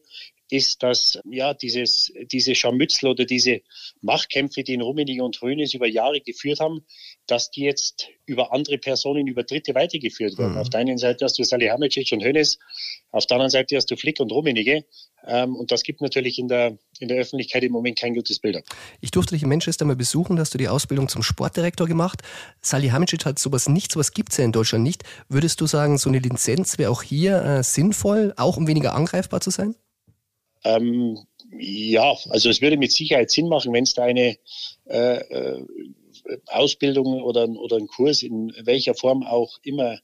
ist, 0.49 0.83
dass 0.83 1.19
ja 1.29 1.53
dieses, 1.53 2.11
diese 2.31 2.55
Scharmützel 2.55 3.09
oder 3.09 3.25
diese 3.25 3.61
Machtkämpfe, 4.01 4.63
die 4.63 4.73
in 4.73 4.81
Rummenigge 4.81 5.23
und 5.23 5.41
Hönes 5.41 5.73
über 5.73 5.87
Jahre 5.87 6.21
geführt 6.21 6.59
haben, 6.59 6.85
dass 7.27 7.51
die 7.51 7.61
jetzt 7.61 8.07
über 8.25 8.53
andere 8.53 8.77
Personen, 8.77 9.27
über 9.27 9.43
Dritte 9.43 9.75
weitergeführt 9.75 10.37
werden. 10.37 10.53
Mhm. 10.53 10.59
Auf 10.59 10.69
der 10.69 10.79
einen 10.81 10.97
Seite 10.97 11.25
hast 11.25 11.37
du 11.37 11.43
Salihamidzic 11.43 12.11
und 12.11 12.23
Hönes, 12.23 12.59
auf 13.11 13.25
der 13.25 13.35
anderen 13.35 13.49
Seite 13.49 13.75
hast 13.75 13.89
du 13.89 13.95
Flick 13.95 14.19
und 14.19 14.31
Rummenigge. 14.31 14.85
Ähm, 15.25 15.55
und 15.55 15.71
das 15.71 15.83
gibt 15.83 16.01
natürlich 16.01 16.39
in 16.39 16.47
der, 16.47 16.77
in 16.99 17.07
der 17.07 17.17
Öffentlichkeit 17.17 17.63
im 17.63 17.71
Moment 17.71 17.99
kein 17.99 18.13
gutes 18.13 18.39
Bild 18.39 18.57
ab. 18.57 18.63
Ich 19.01 19.11
durfte 19.11 19.35
dich 19.35 19.43
in 19.43 19.49
Manchester 19.49 19.85
mal 19.85 19.95
besuchen, 19.95 20.35
da 20.35 20.41
hast 20.41 20.53
du 20.53 20.57
die 20.57 20.67
Ausbildung 20.67 21.09
zum 21.09 21.23
Sportdirektor 21.23 21.87
gemacht. 21.87 22.21
Salihamidzic 22.61 23.25
hat 23.25 23.39
sowas 23.39 23.67
nicht, 23.67 23.91
sowas 23.91 24.13
gibt 24.13 24.31
es 24.31 24.37
ja 24.37 24.45
in 24.45 24.51
Deutschland 24.51 24.83
nicht. 24.83 25.03
Würdest 25.27 25.59
du 25.61 25.67
sagen, 25.67 25.97
so 25.97 26.09
eine 26.09 26.19
Lizenz 26.19 26.77
wäre 26.77 26.91
auch 26.91 27.03
hier 27.03 27.43
äh, 27.43 27.63
sinnvoll, 27.63 28.33
auch 28.37 28.57
um 28.57 28.67
weniger 28.67 28.95
angreifbar 28.95 29.41
zu 29.41 29.49
sein? 29.49 29.75
Ähm, 30.63 31.17
ja, 31.51 32.15
also 32.29 32.49
es 32.49 32.61
würde 32.61 32.77
mit 32.77 32.91
Sicherheit 32.91 33.31
Sinn 33.31 33.47
machen, 33.47 33.73
wenn 33.73 33.83
es 33.83 33.93
da 33.93 34.03
eine 34.03 34.37
äh, 34.85 35.17
äh, 35.17 35.65
Ausbildung 36.47 37.21
oder, 37.21 37.47
oder 37.49 37.77
einen 37.77 37.87
Kurs 37.87 38.23
in 38.23 38.53
welcher 38.63 38.93
Form 38.93 39.23
auch 39.23 39.57
immer 39.63 39.99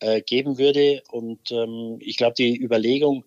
äh, 0.00 0.20
geben 0.20 0.58
würde. 0.58 1.02
Und 1.10 1.50
ähm, 1.50 1.98
ich 2.00 2.16
glaube, 2.16 2.34
die 2.36 2.56
Überlegung, 2.60 3.24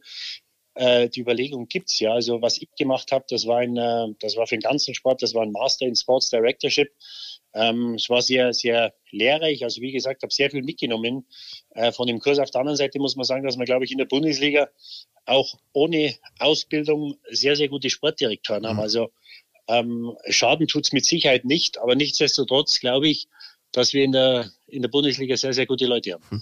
äh, 0.75 1.09
die 1.09 1.21
Überlegung 1.21 1.67
gibt's 1.67 1.99
ja. 1.99 2.13
Also 2.13 2.41
was 2.41 2.61
ich 2.61 2.69
gemacht 2.77 3.11
habe, 3.11 3.25
das 3.29 3.47
war 3.47 3.59
ein, 3.59 3.77
äh, 3.77 4.07
das 4.19 4.35
war 4.35 4.45
für 4.47 4.55
den 4.55 4.61
ganzen 4.61 4.93
Sport, 4.93 5.23
das 5.23 5.33
war 5.33 5.43
ein 5.43 5.51
Master 5.51 5.85
in 5.85 5.95
Sports 5.95 6.29
Directorship. 6.29 6.91
Ähm, 7.53 7.95
es 7.95 8.09
war 8.09 8.21
sehr, 8.21 8.53
sehr 8.53 8.93
lehrreich. 9.11 9.63
Also 9.63 9.81
wie 9.81 9.93
gesagt, 9.93 10.21
habe 10.23 10.33
sehr 10.33 10.51
viel 10.51 10.61
mitgenommen 10.61 11.25
äh, 11.69 11.93
von 11.93 12.05
dem 12.05 12.19
Kurs. 12.19 12.37
Auf 12.37 12.51
der 12.51 12.61
anderen 12.61 12.77
Seite 12.77 12.99
muss 12.99 13.15
man 13.15 13.23
sagen, 13.23 13.45
dass 13.45 13.55
man, 13.55 13.65
glaube 13.65 13.85
ich, 13.85 13.91
in 13.91 13.97
der 13.97 14.05
Bundesliga 14.05 14.69
auch 15.25 15.55
ohne 15.73 16.15
Ausbildung 16.39 17.17
sehr, 17.29 17.55
sehr 17.55 17.69
gute 17.69 17.89
Sportdirektoren 17.89 18.63
mhm. 18.63 18.67
haben. 18.67 18.79
Also 18.79 19.11
ähm, 19.67 20.13
Schaden 20.29 20.67
tut's 20.67 20.93
mit 20.93 21.05
Sicherheit 21.05 21.45
nicht, 21.45 21.79
aber 21.79 21.95
nichtsdestotrotz 21.95 22.79
glaube 22.79 23.07
ich, 23.07 23.27
dass 23.75 23.93
wir 23.93 24.03
in 24.03 24.13
der, 24.13 24.49
in 24.67 24.81
der 24.81 24.89
Bundesliga 24.89 25.35
sehr, 25.35 25.53
sehr 25.53 25.65
gute 25.65 25.85
Leute 25.85 26.13
haben. 26.13 26.23
Hm. 26.29 26.41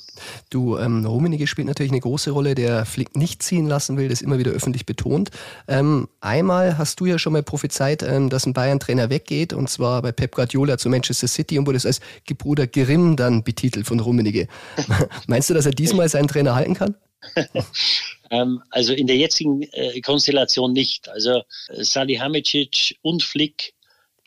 Du, 0.50 0.78
ähm, 0.78 1.06
Rummenigge 1.06 1.48
spielt 1.48 1.68
natürlich 1.68 1.92
eine 1.92 2.02
große 2.02 2.32
Rolle, 2.32 2.54
der 2.54 2.86
Flick 2.86 3.16
nicht 3.18 3.42
ziehen 3.42 3.66
lassen 3.66 3.98
will, 3.98 4.08
das 4.08 4.22
immer 4.22 4.38
wieder 4.38 4.52
öffentlich 4.52 4.86
betont. 4.86 5.32
Ähm, 5.68 6.08
einmal 6.22 6.78
hast 6.78 7.00
du 7.00 7.06
ja 7.06 7.18
schon 7.18 7.34
mal 7.34 7.44
prophezeit, 7.44 8.04
ähm, 8.04 8.30
dass 8.30 8.46
ein 8.46 8.54
Bayern-Trainer 8.54 9.10
weggeht, 9.10 9.54
und 9.54 9.70
zwar 9.70 10.02
bei 10.02 10.12
Pep 10.12 10.36
Guardiola 10.36 10.78
zu 10.78 10.90
Manchester 10.90 11.28
City 11.28 11.58
und 11.58 11.66
wurde 11.66 11.78
es 11.78 11.86
als 11.86 12.02
Gebruder 12.26 12.68
Grimm 12.68 13.16
dann 13.16 13.44
betitelt 13.44 13.88
von 13.88 14.00
Rummenigge. 14.00 14.48
Meinst 15.28 15.50
du, 15.50 15.54
dass 15.54 15.66
er 15.66 15.72
diesmal 15.72 16.08
seinen 16.10 16.28
Trainer 16.28 16.56
halten 16.56 16.76
kann? 16.76 16.96
ähm, 18.32 18.62
also 18.70 18.94
in 18.94 19.08
der 19.08 19.18
jetzigen 19.18 19.62
äh, 19.62 20.00
Konstellation 20.02 20.74
nicht. 20.74 21.10
Also 21.10 21.44
äh, 21.70 21.84
Salihamidzic 21.84 22.98
und 23.02 23.24
Flick 23.24 23.74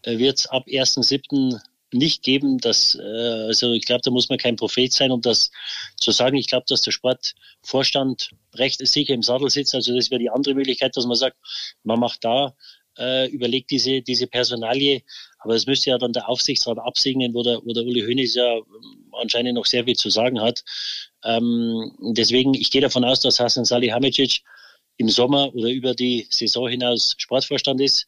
äh, 0.03 0.19
wird 0.19 0.39
es 0.39 0.47
ab 0.47 0.67
1.7 0.67 1.61
nicht 1.93 2.23
geben. 2.23 2.59
Dass, 2.59 2.97
also 2.97 3.73
ich 3.73 3.87
glaube, 3.87 4.03
da 4.05 4.11
muss 4.11 4.29
man 4.29 4.39
kein 4.39 4.57
Prophet 4.57 4.93
sein, 4.93 5.13
um 5.13 5.23
das 5.23 5.51
zu 5.97 6.11
sagen. 6.11 6.37
Ich 6.37 6.49
glaube, 6.49 6.67
dass 6.69 6.83
der 6.83 6.91
Sportvorstand 6.91 8.31
recht 8.55 8.87
sicher 8.87 9.15
im 9.15 9.23
Sattel 9.23 9.49
sitzt. 9.51 9.75
Also 9.75 9.95
das 9.95 10.11
wäre 10.11 10.19
die 10.19 10.29
andere 10.29 10.55
Möglichkeit, 10.55 10.97
dass 10.97 11.07
man 11.07 11.17
sagt, 11.17 11.37
man 11.85 12.01
macht 12.01 12.25
da, 12.25 12.55
überlegt 13.31 13.71
diese, 13.71 14.03
diese 14.03 14.27
Personalie. 14.27 15.03
Aber 15.39 15.55
es 15.55 15.67
müsste 15.67 15.91
ja 15.91 15.97
dann 15.97 16.13
der 16.13 16.29
Aufsichtsrat 16.29 16.79
absegnen, 16.79 17.33
wo 17.33 17.45
der, 17.45 17.61
wo 17.65 17.73
der 17.73 17.85
Uli 17.85 18.01
Hoeneß 18.01 18.35
ja 18.35 18.59
anscheinend 19.13 19.55
noch 19.55 19.67
sehr 19.67 19.85
viel 19.85 19.97
zu 19.97 20.11
sagen 20.11 20.41
hat. 20.41 20.65
Ähm, 21.25 21.93
deswegen, 22.01 22.55
ich 22.55 22.71
gehe 22.71 22.81
davon 22.81 23.05
aus, 23.05 23.21
dass 23.21 23.41
Hasan 23.41 23.65
Salihamidzic 23.65 24.43
im 24.99 25.09
Sommer 25.09 25.55
oder 25.55 25.71
über 25.71 25.95
die 25.95 26.27
Saison 26.31 26.69
hinaus 26.69 27.15
Sportvorstand 27.19 27.81
ist. 27.81 28.07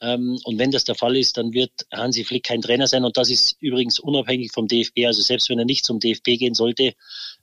Ähm, 0.00 0.38
und 0.44 0.58
wenn 0.58 0.70
das 0.70 0.84
der 0.84 0.94
Fall 0.94 1.16
ist, 1.16 1.38
dann 1.38 1.52
wird 1.54 1.70
Hansi 1.92 2.24
Flick 2.24 2.44
kein 2.44 2.60
Trainer 2.60 2.86
sein. 2.86 3.04
Und 3.04 3.16
das 3.16 3.30
ist 3.30 3.56
übrigens 3.60 3.98
unabhängig 3.98 4.52
vom 4.52 4.68
DFB. 4.68 5.06
Also 5.06 5.22
selbst 5.22 5.48
wenn 5.48 5.58
er 5.58 5.64
nicht 5.64 5.86
zum 5.86 6.00
DFB 6.00 6.38
gehen 6.38 6.54
sollte, 6.54 6.92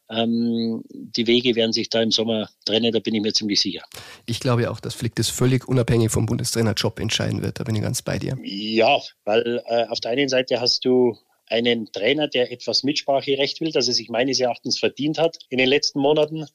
ähm, 0.10 0.84
die 0.92 1.26
Wege 1.26 1.56
werden 1.56 1.74
sich 1.74 1.90
da 1.90 2.02
im 2.02 2.12
Sommer 2.12 2.50
trennen, 2.66 2.92
da 2.92 3.00
bin 3.00 3.16
ich 3.16 3.22
mir 3.22 3.34
ziemlich 3.34 3.60
sicher. 3.62 3.82
Ich 4.26 4.40
glaube 4.40 4.70
auch, 4.70 4.80
dass 4.80 4.94
Flick 4.94 5.16
das 5.16 5.30
völlig 5.30 5.68
unabhängig 5.68 6.12
vom 6.12 6.26
Bundestrainerjob 6.26 7.00
entscheiden 7.00 7.42
wird. 7.42 7.60
Da 7.60 7.64
bin 7.64 7.76
ich 7.76 7.82
ganz 7.82 8.02
bei 8.02 8.20
dir. 8.20 8.38
Ja, 8.44 9.00
weil 9.24 9.64
äh, 9.66 9.86
auf 9.88 10.00
der 10.02 10.12
einen 10.12 10.30
Seite 10.30 10.60
hast 10.62 10.86
du 10.86 11.18
einen 11.48 11.92
Trainer, 11.92 12.28
der 12.28 12.52
etwas 12.52 12.84
Mitspracherecht 12.84 13.62
will, 13.62 13.72
das 13.72 13.88
er 13.88 13.94
sich 13.94 14.10
meines 14.10 14.40
Erachtens 14.40 14.80
verdient 14.80 15.18
hat 15.18 15.38
in 15.50 15.58
den 15.58 15.68
letzten 15.68 16.00
Monaten. 16.00 16.46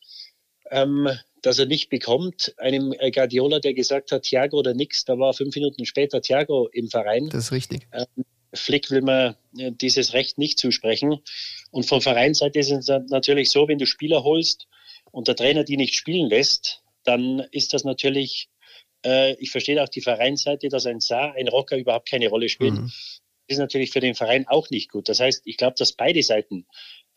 Ähm, 0.70 1.08
dass 1.42 1.58
er 1.58 1.66
nicht 1.66 1.88
bekommt. 1.88 2.54
Einem 2.58 2.94
Guardiola, 3.12 3.60
der 3.60 3.74
gesagt 3.74 4.12
hat, 4.12 4.24
Thiago 4.24 4.58
oder 4.58 4.74
nix, 4.74 5.04
da 5.04 5.18
war 5.18 5.32
fünf 5.32 5.54
Minuten 5.54 5.86
später 5.86 6.20
Thiago 6.20 6.68
im 6.72 6.88
Verein. 6.88 7.28
Das 7.30 7.44
ist 7.44 7.52
richtig. 7.52 7.86
Ähm, 7.92 8.24
Flick 8.54 8.90
will 8.90 9.02
man 9.02 9.36
äh, 9.56 9.72
dieses 9.72 10.14
Recht 10.14 10.38
nicht 10.38 10.58
zusprechen. 10.58 11.18
Und 11.70 11.86
von 11.86 12.00
Vereinsseite 12.00 12.58
ist 12.58 12.70
es 12.70 12.88
natürlich 13.08 13.50
so, 13.50 13.68
wenn 13.68 13.78
du 13.78 13.86
Spieler 13.86 14.24
holst 14.24 14.66
und 15.10 15.28
der 15.28 15.36
Trainer 15.36 15.64
die 15.64 15.76
nicht 15.76 15.94
spielen 15.94 16.28
lässt, 16.28 16.82
dann 17.04 17.40
ist 17.52 17.74
das 17.74 17.84
natürlich, 17.84 18.48
äh, 19.04 19.34
ich 19.34 19.50
verstehe 19.50 19.82
auch 19.82 19.88
die 19.88 20.00
Vereinsseite, 20.00 20.68
dass 20.68 20.86
ein 20.86 21.00
Saar, 21.00 21.34
ein 21.34 21.48
Rocker 21.48 21.76
überhaupt 21.76 22.08
keine 22.08 22.28
Rolle 22.28 22.48
spielt. 22.48 22.74
Mhm. 22.74 22.92
Das 23.48 23.56
ist 23.56 23.60
natürlich 23.60 23.90
für 23.90 24.00
den 24.00 24.14
Verein 24.14 24.46
auch 24.46 24.68
nicht 24.70 24.90
gut. 24.90 25.08
Das 25.08 25.20
heißt, 25.20 25.42
ich 25.44 25.56
glaube, 25.56 25.74
dass 25.78 25.92
beide 25.92 26.22
Seiten 26.22 26.66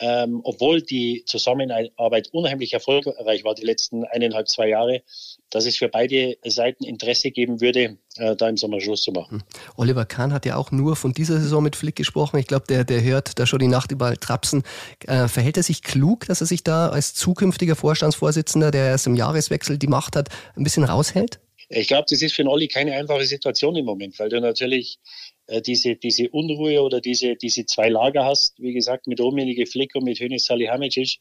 ähm, 0.01 0.41
obwohl 0.43 0.81
die 0.81 1.23
Zusammenarbeit 1.27 2.29
unheimlich 2.31 2.73
erfolgreich 2.73 3.43
war 3.43 3.53
die 3.53 3.63
letzten 3.63 4.03
eineinhalb, 4.03 4.47
zwei 4.50 4.67
Jahre, 4.67 5.03
dass 5.51 5.67
es 5.67 5.77
für 5.77 5.89
beide 5.89 6.38
Seiten 6.43 6.83
Interesse 6.83 7.29
geben 7.29 7.61
würde, 7.61 7.97
äh, 8.17 8.35
da 8.35 8.50
im 8.50 8.57
Sommer 8.57 8.81
Schluss 8.81 9.01
zu 9.01 9.11
machen. 9.11 9.43
Hm. 9.43 9.43
Oliver 9.77 10.05
Kahn 10.05 10.33
hat 10.33 10.47
ja 10.47 10.55
auch 10.55 10.71
nur 10.71 10.95
von 10.95 11.13
dieser 11.13 11.39
Saison 11.39 11.61
mit 11.61 11.75
Flick 11.75 11.95
gesprochen. 11.95 12.38
Ich 12.39 12.47
glaube, 12.47 12.65
der, 12.67 12.83
der 12.83 13.03
hört 13.03 13.38
da 13.38 13.45
schon 13.45 13.59
die 13.59 13.67
Nacht 13.67 13.91
überall 13.91 14.17
trapsen. 14.17 14.63
Äh, 15.05 15.27
verhält 15.27 15.57
er 15.57 15.63
sich 15.63 15.83
klug, 15.83 16.25
dass 16.25 16.41
er 16.41 16.47
sich 16.47 16.63
da 16.63 16.89
als 16.89 17.13
zukünftiger 17.13 17.75
Vorstandsvorsitzender, 17.75 18.71
der 18.71 18.88
erst 18.88 19.05
im 19.05 19.15
Jahreswechsel 19.15 19.77
die 19.77 19.88
Macht 19.88 20.15
hat, 20.15 20.29
ein 20.55 20.63
bisschen 20.63 20.83
raushält? 20.83 21.39
Ich 21.69 21.88
glaube, 21.88 22.05
das 22.09 22.21
ist 22.21 22.33
für 22.33 22.43
den 22.43 22.50
Olli 22.50 22.67
keine 22.67 22.93
einfache 22.93 23.25
Situation 23.25 23.75
im 23.75 23.85
Moment, 23.85 24.19
weil 24.19 24.29
du 24.29 24.41
natürlich 24.41 25.00
äh, 25.48 25.62
diese, 25.62 25.95
diese 25.95 26.29
Unruhe 26.29 26.81
oder 26.81 27.01
diese, 27.01 27.36
diese 27.36 27.65
zwei 27.65 27.89
Lager 27.89 28.25
hast, 28.25 28.60
wie 28.60 28.74
gesagt, 28.74 29.07
mit 29.07 29.19
Rummenigge 29.19 29.65
Flick 29.65 29.95
und 29.95 30.03
mit 30.03 30.19
Hönes 30.19 30.45
Salihamidzic. 30.45 31.17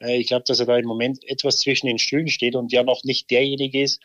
Äh, 0.00 0.18
ich 0.18 0.26
glaube, 0.26 0.44
dass 0.46 0.60
er 0.60 0.66
da 0.66 0.76
im 0.76 0.86
Moment 0.86 1.22
etwas 1.28 1.58
zwischen 1.58 1.86
den 1.86 1.98
Stühlen 1.98 2.28
steht 2.28 2.56
und 2.56 2.72
ja 2.72 2.82
noch 2.82 3.04
nicht 3.04 3.30
derjenige 3.30 3.82
ist, 3.82 4.00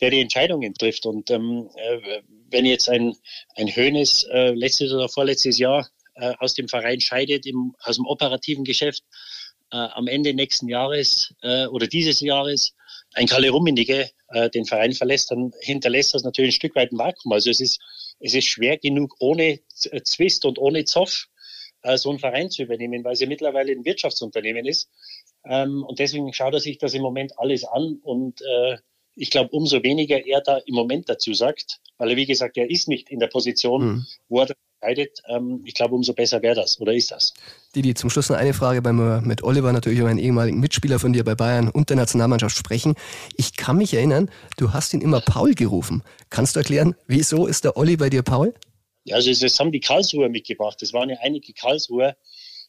der 0.00 0.10
die 0.10 0.20
Entscheidungen 0.20 0.74
trifft. 0.74 1.06
Und 1.06 1.30
ähm, 1.30 1.68
äh, 1.76 2.22
wenn 2.50 2.66
jetzt 2.66 2.88
ein, 2.88 3.14
ein 3.56 3.74
Hönes 3.74 4.24
äh, 4.24 4.50
letztes 4.50 4.92
oder 4.92 5.08
vorletztes 5.08 5.58
Jahr 5.58 5.88
äh, 6.14 6.34
aus 6.38 6.54
dem 6.54 6.68
Verein 6.68 7.00
scheidet, 7.00 7.46
im, 7.46 7.74
aus 7.82 7.96
dem 7.96 8.06
operativen 8.06 8.64
Geschäft, 8.64 9.02
äh, 9.70 9.76
am 9.76 10.06
Ende 10.06 10.34
nächsten 10.34 10.68
Jahres 10.68 11.34
oder 11.70 11.86
dieses 11.86 12.20
Jahres 12.20 12.74
ein 13.14 13.26
Kalle 13.26 13.50
Rummenigge 13.50 14.10
den 14.54 14.64
Verein 14.64 14.92
verlässt, 14.92 15.30
dann 15.30 15.52
hinterlässt 15.60 16.14
das 16.14 16.24
natürlich 16.24 16.54
ein 16.54 16.56
Stück 16.56 16.74
weit 16.76 16.92
ein 16.92 16.98
Vakuum. 16.98 17.32
Also 17.32 17.50
es 17.50 17.60
ist 17.60 17.80
es 18.22 18.34
ist 18.34 18.46
schwer 18.46 18.78
genug, 18.78 19.16
ohne 19.18 19.60
Zwist 20.04 20.44
und 20.44 20.58
ohne 20.58 20.84
Zoff 20.84 21.28
äh, 21.82 21.96
so 21.96 22.10
einen 22.10 22.18
Verein 22.18 22.50
zu 22.50 22.62
übernehmen, 22.62 23.04
weil 23.04 23.16
ja 23.16 23.26
mittlerweile 23.26 23.72
ein 23.72 23.84
Wirtschaftsunternehmen 23.84 24.64
ist. 24.66 24.88
Ähm, 25.44 25.84
und 25.84 25.98
deswegen 25.98 26.32
schaut 26.32 26.54
er 26.54 26.60
sich 26.60 26.78
das 26.78 26.94
im 26.94 27.02
Moment 27.02 27.38
alles 27.38 27.64
an 27.64 27.98
und 28.02 28.40
äh, 28.42 28.78
ich 29.14 29.30
glaube, 29.30 29.50
umso 29.50 29.82
weniger 29.82 30.24
er 30.24 30.40
da 30.40 30.58
im 30.58 30.74
Moment 30.74 31.08
dazu 31.08 31.34
sagt, 31.34 31.80
weil 31.98 32.10
er, 32.10 32.16
wie 32.16 32.26
gesagt, 32.26 32.56
er 32.56 32.70
ist 32.70 32.88
nicht 32.88 33.10
in 33.10 33.18
der 33.18 33.26
Position, 33.26 33.84
mhm. 33.84 34.06
wo 34.28 34.40
er 34.40 34.54
entscheidet. 34.82 35.22
Ähm, 35.28 35.62
ich 35.64 35.74
glaube, 35.74 35.94
umso 35.94 36.12
besser 36.12 36.42
wäre 36.42 36.54
das 36.54 36.80
oder 36.80 36.92
ist 36.92 37.10
das. 37.10 37.32
Didi, 37.74 37.94
zum 37.94 38.10
Schluss 38.10 38.28
noch 38.28 38.36
eine 38.36 38.54
Frage, 38.54 38.84
weil 38.84 38.92
wir 38.92 39.20
mit 39.22 39.42
Oliver 39.42 39.72
natürlich 39.72 39.98
über 39.98 40.08
einen 40.08 40.18
ehemaligen 40.18 40.60
Mitspieler 40.60 40.98
von 40.98 41.12
dir 41.12 41.24
bei 41.24 41.34
Bayern 41.34 41.68
und 41.68 41.88
der 41.88 41.96
Nationalmannschaft 41.96 42.56
sprechen. 42.56 42.94
Ich 43.36 43.56
kann 43.56 43.78
mich 43.78 43.94
erinnern, 43.94 44.30
du 44.56 44.72
hast 44.72 44.92
ihn 44.94 45.00
immer 45.00 45.20
Paul 45.20 45.54
gerufen. 45.54 46.02
Kannst 46.30 46.56
du 46.56 46.60
erklären, 46.60 46.94
wieso 47.06 47.46
ist 47.46 47.64
der 47.64 47.76
Olli 47.76 47.96
bei 47.96 48.10
dir 48.10 48.22
Paul? 48.22 48.54
Ja, 49.04 49.16
also 49.16 49.32
das 49.32 49.58
haben 49.58 49.72
die 49.72 49.80
Karlsruher 49.80 50.28
mitgebracht. 50.28 50.80
Das 50.80 50.92
waren 50.92 51.10
ja 51.10 51.16
einige 51.22 51.52
Karlsruher, 51.52 52.16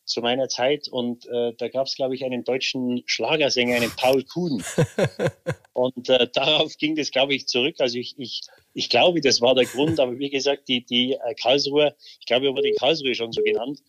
zu 0.06 0.20
meiner 0.20 0.50
Zeit 0.50 0.90
und 0.90 1.26
äh, 1.28 1.54
da 1.58 1.70
gab 1.70 1.88
es, 1.88 1.96
glaube 1.96 2.14
ich, 2.14 2.26
einen 2.26 2.44
deutschen 2.44 3.04
Schlagersänger, 3.06 3.78
einen 3.78 3.92
Paul 3.92 4.24
Kuhn. 4.26 4.62
und 5.74 6.10
äh, 6.10 6.28
darauf 6.34 6.78
ging 6.78 6.96
das, 6.98 7.12
glaube 7.12 7.34
ich, 7.34 7.48
zurück. 7.48 7.76
Also 7.80 7.98
ich, 7.98 8.16
ich, 8.18 8.42
ich 8.74 8.90
glaube, 8.90 9.22
das 9.22 9.42
war 9.42 9.56
der 9.56 9.66
Grund, 9.66 10.00
aber 10.00 10.18
wie 10.18 10.30
gesagt, 10.30 10.68
die, 10.68 10.84
die 10.84 11.14
äh, 11.14 11.36
Karlsruher, 11.42 11.96
ich 12.20 12.26
glaube, 12.26 12.48
er 12.48 12.54
wurde 12.54 12.70
in 12.70 12.76
Karlsruhe 12.76 13.16
schon 13.16 13.32
so 13.32 13.42
genannt. 13.44 13.82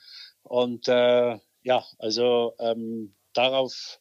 Und 0.43 0.89
äh, 0.89 1.39
ja, 1.63 1.85
also 1.99 2.55
ähm, 2.59 3.15
darauf 3.33 3.99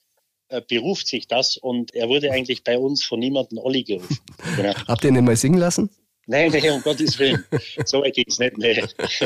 äh, 0.49 0.61
beruft 0.61 1.07
sich 1.07 1.27
das 1.27 1.57
und 1.57 1.93
er 1.95 2.09
wurde 2.09 2.31
eigentlich 2.31 2.63
bei 2.63 2.77
uns 2.77 3.03
von 3.03 3.19
niemandem 3.19 3.57
Olli 3.57 3.83
gerufen. 3.83 4.17
Genau. 4.57 4.73
Habt 4.87 5.03
ihr 5.03 5.07
ihn 5.07 5.15
denn 5.15 5.25
mal 5.25 5.37
singen 5.37 5.57
lassen? 5.57 5.89
Nein, 6.27 6.51
nein, 6.51 6.71
um 6.71 6.81
Gottes 6.81 7.17
Willen. 7.17 7.43
So 7.85 8.01
weit 8.01 8.13
geht's 8.13 8.37
nicht. 8.39 8.57
Nee. 8.57 8.83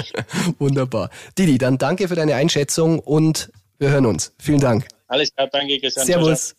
Wunderbar. 0.60 1.10
Didi, 1.38 1.58
dann 1.58 1.78
danke 1.78 2.08
für 2.08 2.16
deine 2.16 2.36
Einschätzung 2.36 3.00
und 3.00 3.52
wir 3.80 3.90
hören 3.90 4.06
uns. 4.06 4.34
Vielen 4.40 4.60
Dank. 4.60 4.88
Alles 5.08 5.34
klar, 5.34 5.48
danke, 5.52 5.80
Christian. 5.80 6.06
Servus. 6.06 6.56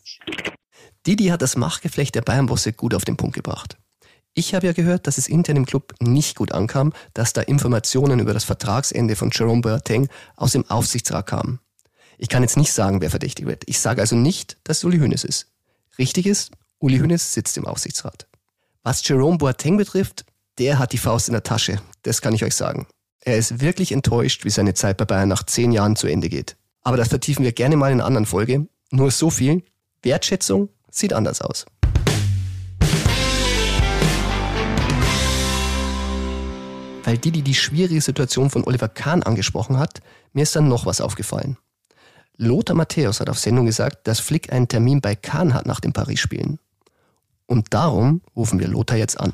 Didi 1.06 1.26
hat 1.26 1.40
das 1.40 1.56
Machtgeflecht 1.56 2.14
der 2.14 2.22
Bayern-Bosse 2.22 2.72
gut 2.72 2.94
auf 2.94 3.04
den 3.04 3.16
Punkt 3.16 3.36
gebracht. 3.36 3.76
Ich 4.38 4.54
habe 4.54 4.68
ja 4.68 4.72
gehört, 4.72 5.08
dass 5.08 5.18
es 5.18 5.28
intern 5.28 5.56
im 5.56 5.66
Club 5.66 5.94
nicht 5.98 6.36
gut 6.36 6.52
ankam, 6.52 6.92
dass 7.12 7.32
da 7.32 7.40
Informationen 7.40 8.20
über 8.20 8.32
das 8.32 8.44
Vertragsende 8.44 9.16
von 9.16 9.32
Jerome 9.32 9.62
Boateng 9.62 10.08
aus 10.36 10.52
dem 10.52 10.64
Aufsichtsrat 10.70 11.26
kamen. 11.26 11.58
Ich 12.18 12.28
kann 12.28 12.44
jetzt 12.44 12.56
nicht 12.56 12.72
sagen, 12.72 13.00
wer 13.00 13.10
verdächtig 13.10 13.46
wird. 13.46 13.64
Ich 13.66 13.80
sage 13.80 14.00
also 14.00 14.14
nicht, 14.14 14.56
dass 14.62 14.78
es 14.78 14.84
Uli 14.84 15.00
Hoeneß 15.00 15.24
ist. 15.24 15.48
Richtig 15.98 16.26
ist, 16.26 16.52
Uli 16.78 17.00
Hoeneß 17.00 17.34
sitzt 17.34 17.56
im 17.56 17.66
Aufsichtsrat. 17.66 18.28
Was 18.84 19.06
Jerome 19.08 19.38
Boateng 19.38 19.76
betrifft, 19.76 20.24
der 20.58 20.78
hat 20.78 20.92
die 20.92 20.98
Faust 20.98 21.26
in 21.26 21.32
der 21.32 21.42
Tasche. 21.42 21.82
Das 22.02 22.22
kann 22.22 22.32
ich 22.32 22.44
euch 22.44 22.54
sagen. 22.54 22.86
Er 23.22 23.38
ist 23.38 23.60
wirklich 23.60 23.90
enttäuscht, 23.90 24.44
wie 24.44 24.50
seine 24.50 24.74
Zeit 24.74 24.98
bei 24.98 25.04
Bayern 25.04 25.28
nach 25.28 25.42
zehn 25.46 25.72
Jahren 25.72 25.96
zu 25.96 26.06
Ende 26.06 26.28
geht. 26.28 26.56
Aber 26.82 26.96
das 26.96 27.08
vertiefen 27.08 27.44
wir 27.44 27.50
gerne 27.50 27.76
mal 27.76 27.90
in 27.90 27.94
einer 27.94 28.06
anderen 28.06 28.26
Folge. 28.26 28.68
Nur 28.92 29.10
so 29.10 29.30
viel. 29.30 29.64
Wertschätzung 30.04 30.68
sieht 30.92 31.12
anders 31.12 31.40
aus. 31.40 31.66
Weil 37.08 37.16
die, 37.16 37.30
die 37.30 37.40
die 37.40 37.54
schwierige 37.54 38.02
Situation 38.02 38.50
von 38.50 38.64
Oliver 38.64 38.90
Kahn 38.90 39.22
angesprochen 39.22 39.78
hat, 39.78 40.02
mir 40.34 40.42
ist 40.42 40.54
dann 40.54 40.68
noch 40.68 40.84
was 40.84 41.00
aufgefallen. 41.00 41.56
Lothar 42.36 42.76
Matthäus 42.76 43.20
hat 43.20 43.30
auf 43.30 43.38
Sendung 43.38 43.64
gesagt, 43.64 44.06
dass 44.06 44.20
Flick 44.20 44.52
einen 44.52 44.68
Termin 44.68 45.00
bei 45.00 45.14
Kahn 45.14 45.54
hat 45.54 45.64
nach 45.64 45.80
dem 45.80 45.94
Paris-Spielen. 45.94 46.58
Und 47.46 47.72
darum 47.72 48.20
rufen 48.36 48.60
wir 48.60 48.68
Lothar 48.68 48.98
jetzt 48.98 49.18
an. 49.18 49.32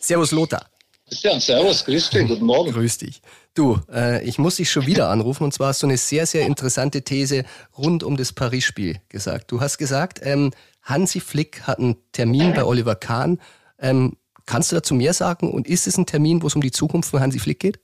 Servus 0.00 0.32
Lothar. 0.32 0.66
Ja, 1.08 1.38
servus, 1.38 1.84
grüß 1.84 2.10
dich, 2.10 2.26
guten 2.26 2.46
Morgen. 2.46 2.72
Grüß 2.72 2.98
dich. 2.98 3.22
Du, 3.54 3.78
äh, 3.92 4.24
ich 4.24 4.38
muss 4.38 4.56
dich 4.56 4.72
schon 4.72 4.86
wieder 4.86 5.08
anrufen 5.08 5.44
und 5.44 5.54
zwar 5.54 5.68
hast 5.68 5.84
du 5.84 5.86
eine 5.86 5.98
sehr, 5.98 6.26
sehr 6.26 6.46
interessante 6.46 7.02
These 7.02 7.44
rund 7.78 8.02
um 8.02 8.16
das 8.16 8.32
Paris-Spiel 8.32 9.00
gesagt. 9.08 9.52
Du 9.52 9.60
hast 9.60 9.78
gesagt, 9.78 10.18
ähm, 10.24 10.50
Hansi 10.82 11.20
Flick 11.20 11.62
hat 11.62 11.78
einen 11.78 11.96
Termin 12.10 12.54
bei 12.54 12.64
Oliver 12.64 12.96
Kahn. 12.96 13.38
Ähm, 13.80 14.16
kannst 14.46 14.72
du 14.72 14.76
dazu 14.76 14.94
mehr 14.94 15.12
sagen 15.12 15.50
und 15.50 15.66
ist 15.66 15.86
es 15.86 15.98
ein 15.98 16.06
Termin, 16.06 16.42
wo 16.42 16.46
es 16.46 16.54
um 16.54 16.62
die 16.62 16.70
Zukunft 16.70 17.10
von 17.10 17.20
Hansi 17.20 17.38
Flick 17.38 17.60
geht? 17.60 17.78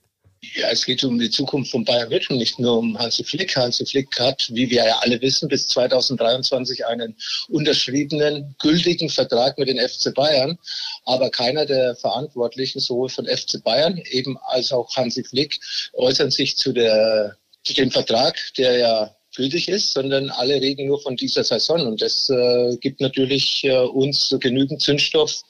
Ja, 0.55 0.69
es 0.71 0.85
geht 0.85 1.03
um 1.05 1.17
die 1.17 1.29
Zukunft 1.29 1.71
von 1.71 1.85
Bayern 1.85 2.09
München, 2.09 2.37
nicht 2.37 2.59
nur 2.59 2.77
um 2.77 2.99
Hansi 2.99 3.23
Flick. 3.23 3.55
Hansi 3.55 3.85
Flick 3.85 4.19
hat, 4.19 4.49
wie 4.51 4.69
wir 4.69 4.85
ja 4.85 4.99
alle 4.99 5.21
wissen, 5.21 5.47
bis 5.47 5.69
2023 5.69 6.85
einen 6.85 7.15
unterschriebenen, 7.47 8.53
gültigen 8.59 9.09
Vertrag 9.09 9.57
mit 9.57 9.69
den 9.69 9.79
FC 9.79 10.13
Bayern. 10.13 10.59
Aber 11.05 11.29
keiner 11.29 11.65
der 11.65 11.95
Verantwortlichen, 11.95 12.81
sowohl 12.81 13.07
von 13.07 13.25
FC 13.25 13.63
Bayern 13.63 13.97
eben 14.11 14.37
als 14.47 14.73
auch 14.73 14.93
Hansi 14.95 15.23
Flick, 15.23 15.59
äußern 15.93 16.29
sich 16.29 16.57
zu, 16.57 16.73
der, 16.73 17.37
zu 17.63 17.73
dem 17.73 17.89
Vertrag, 17.89 18.37
der 18.57 18.77
ja 18.77 19.15
gültig 19.35 19.67
ist, 19.67 19.93
sondern 19.93 20.29
alle 20.29 20.55
reden 20.61 20.87
nur 20.87 21.01
von 21.01 21.15
dieser 21.15 21.43
Saison. 21.43 21.85
Und 21.87 22.01
das 22.01 22.29
äh, 22.29 22.77
gibt 22.77 23.01
natürlich 23.01 23.63
äh, 23.63 23.77
uns 23.77 24.35
genügend 24.39 24.81
Zündstoff, 24.81 25.41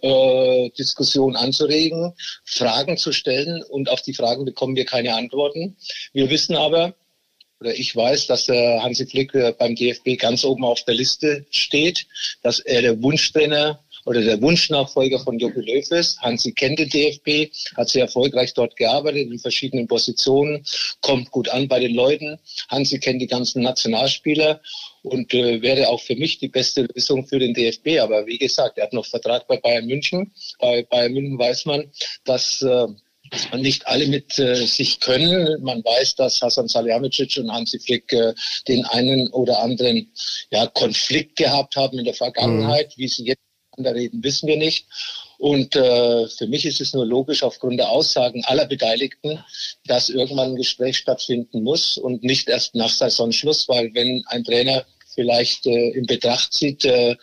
äh, 0.00 0.70
Diskussion 0.70 1.36
anzuregen, 1.36 2.14
Fragen 2.44 2.96
zu 2.96 3.12
stellen. 3.12 3.62
Und 3.62 3.88
auf 3.90 4.02
die 4.02 4.14
Fragen 4.14 4.44
bekommen 4.44 4.76
wir 4.76 4.84
keine 4.84 5.14
Antworten. 5.14 5.76
Wir 6.12 6.30
wissen 6.30 6.56
aber, 6.56 6.94
oder 7.60 7.74
ich 7.74 7.94
weiß, 7.94 8.26
dass 8.26 8.48
äh, 8.48 8.78
Hansi 8.78 9.06
Flick 9.06 9.34
äh, 9.34 9.52
beim 9.58 9.74
DFB 9.74 10.16
ganz 10.18 10.44
oben 10.44 10.64
auf 10.64 10.84
der 10.84 10.94
Liste 10.94 11.44
steht, 11.50 12.06
dass 12.42 12.60
er 12.60 12.82
der 12.82 13.02
Wunschtrainer 13.02 13.80
oder 14.08 14.22
der 14.22 14.40
Wunschnachfolger 14.40 15.20
von 15.20 15.38
Jogi 15.38 15.60
Löw 15.60 15.90
ist. 15.90 16.18
Hansi 16.22 16.52
kennt 16.52 16.78
den 16.78 16.88
DFB, 16.88 17.52
hat 17.76 17.90
sehr 17.90 18.04
erfolgreich 18.04 18.54
dort 18.54 18.74
gearbeitet 18.76 19.30
in 19.30 19.38
verschiedenen 19.38 19.86
Positionen, 19.86 20.64
kommt 21.02 21.30
gut 21.30 21.50
an 21.50 21.68
bei 21.68 21.78
den 21.78 21.94
Leuten. 21.94 22.38
Hansi 22.68 22.98
kennt 23.00 23.20
die 23.20 23.26
ganzen 23.26 23.62
Nationalspieler 23.62 24.62
und 25.02 25.34
äh, 25.34 25.60
wäre 25.60 25.88
auch 25.88 26.00
für 26.00 26.16
mich 26.16 26.38
die 26.38 26.48
beste 26.48 26.88
Lösung 26.94 27.26
für 27.26 27.38
den 27.38 27.52
DFB. 27.52 28.00
Aber 28.00 28.26
wie 28.26 28.38
gesagt, 28.38 28.78
er 28.78 28.84
hat 28.84 28.94
noch 28.94 29.04
Vertrag 29.04 29.46
bei 29.46 29.58
Bayern 29.58 29.86
München. 29.86 30.32
Bei 30.58 30.82
Bayern 30.84 31.12
München 31.12 31.38
weiß 31.38 31.66
man, 31.66 31.84
dass 32.24 32.62
äh, 32.62 32.86
nicht 33.58 33.86
alle 33.86 34.06
mit 34.06 34.38
äh, 34.38 34.54
sich 34.54 35.00
können. 35.00 35.62
Man 35.62 35.84
weiß, 35.84 36.14
dass 36.14 36.40
Hasan 36.40 36.66
Salihamidzic 36.66 37.36
und 37.36 37.52
Hansi 37.52 37.78
Flick 37.78 38.10
äh, 38.14 38.32
den 38.68 38.86
einen 38.86 39.28
oder 39.32 39.60
anderen 39.60 40.10
ja, 40.50 40.66
Konflikt 40.66 41.36
gehabt 41.36 41.76
haben 41.76 41.98
in 41.98 42.06
der 42.06 42.14
Vergangenheit, 42.14 42.96
mhm. 42.96 43.02
wie 43.02 43.08
sie 43.08 43.26
jetzt 43.26 43.47
miteinander 43.78 43.94
reden, 43.94 44.22
wissen 44.22 44.48
wir 44.48 44.56
nicht. 44.56 44.86
Und 45.38 45.76
äh, 45.76 46.26
für 46.28 46.46
mich 46.48 46.64
ist 46.64 46.80
es 46.80 46.92
nur 46.92 47.06
logisch 47.06 47.42
aufgrund 47.42 47.78
der 47.78 47.90
Aussagen 47.90 48.44
aller 48.44 48.66
Beteiligten, 48.66 49.38
dass 49.86 50.08
irgendwann 50.08 50.50
ein 50.50 50.56
Gespräch 50.56 50.98
stattfinden 50.98 51.62
muss 51.62 51.96
und 51.96 52.24
nicht 52.24 52.48
erst 52.48 52.74
nach 52.74 52.90
Saisonschluss, 52.90 53.68
weil 53.68 53.94
wenn 53.94 54.24
ein 54.26 54.42
Trainer 54.42 54.84
vielleicht 55.18 55.66
äh, 55.66 55.90
in 55.90 56.06
Betracht 56.06 56.52
zieht, 56.52 56.84
äh, 56.84 57.16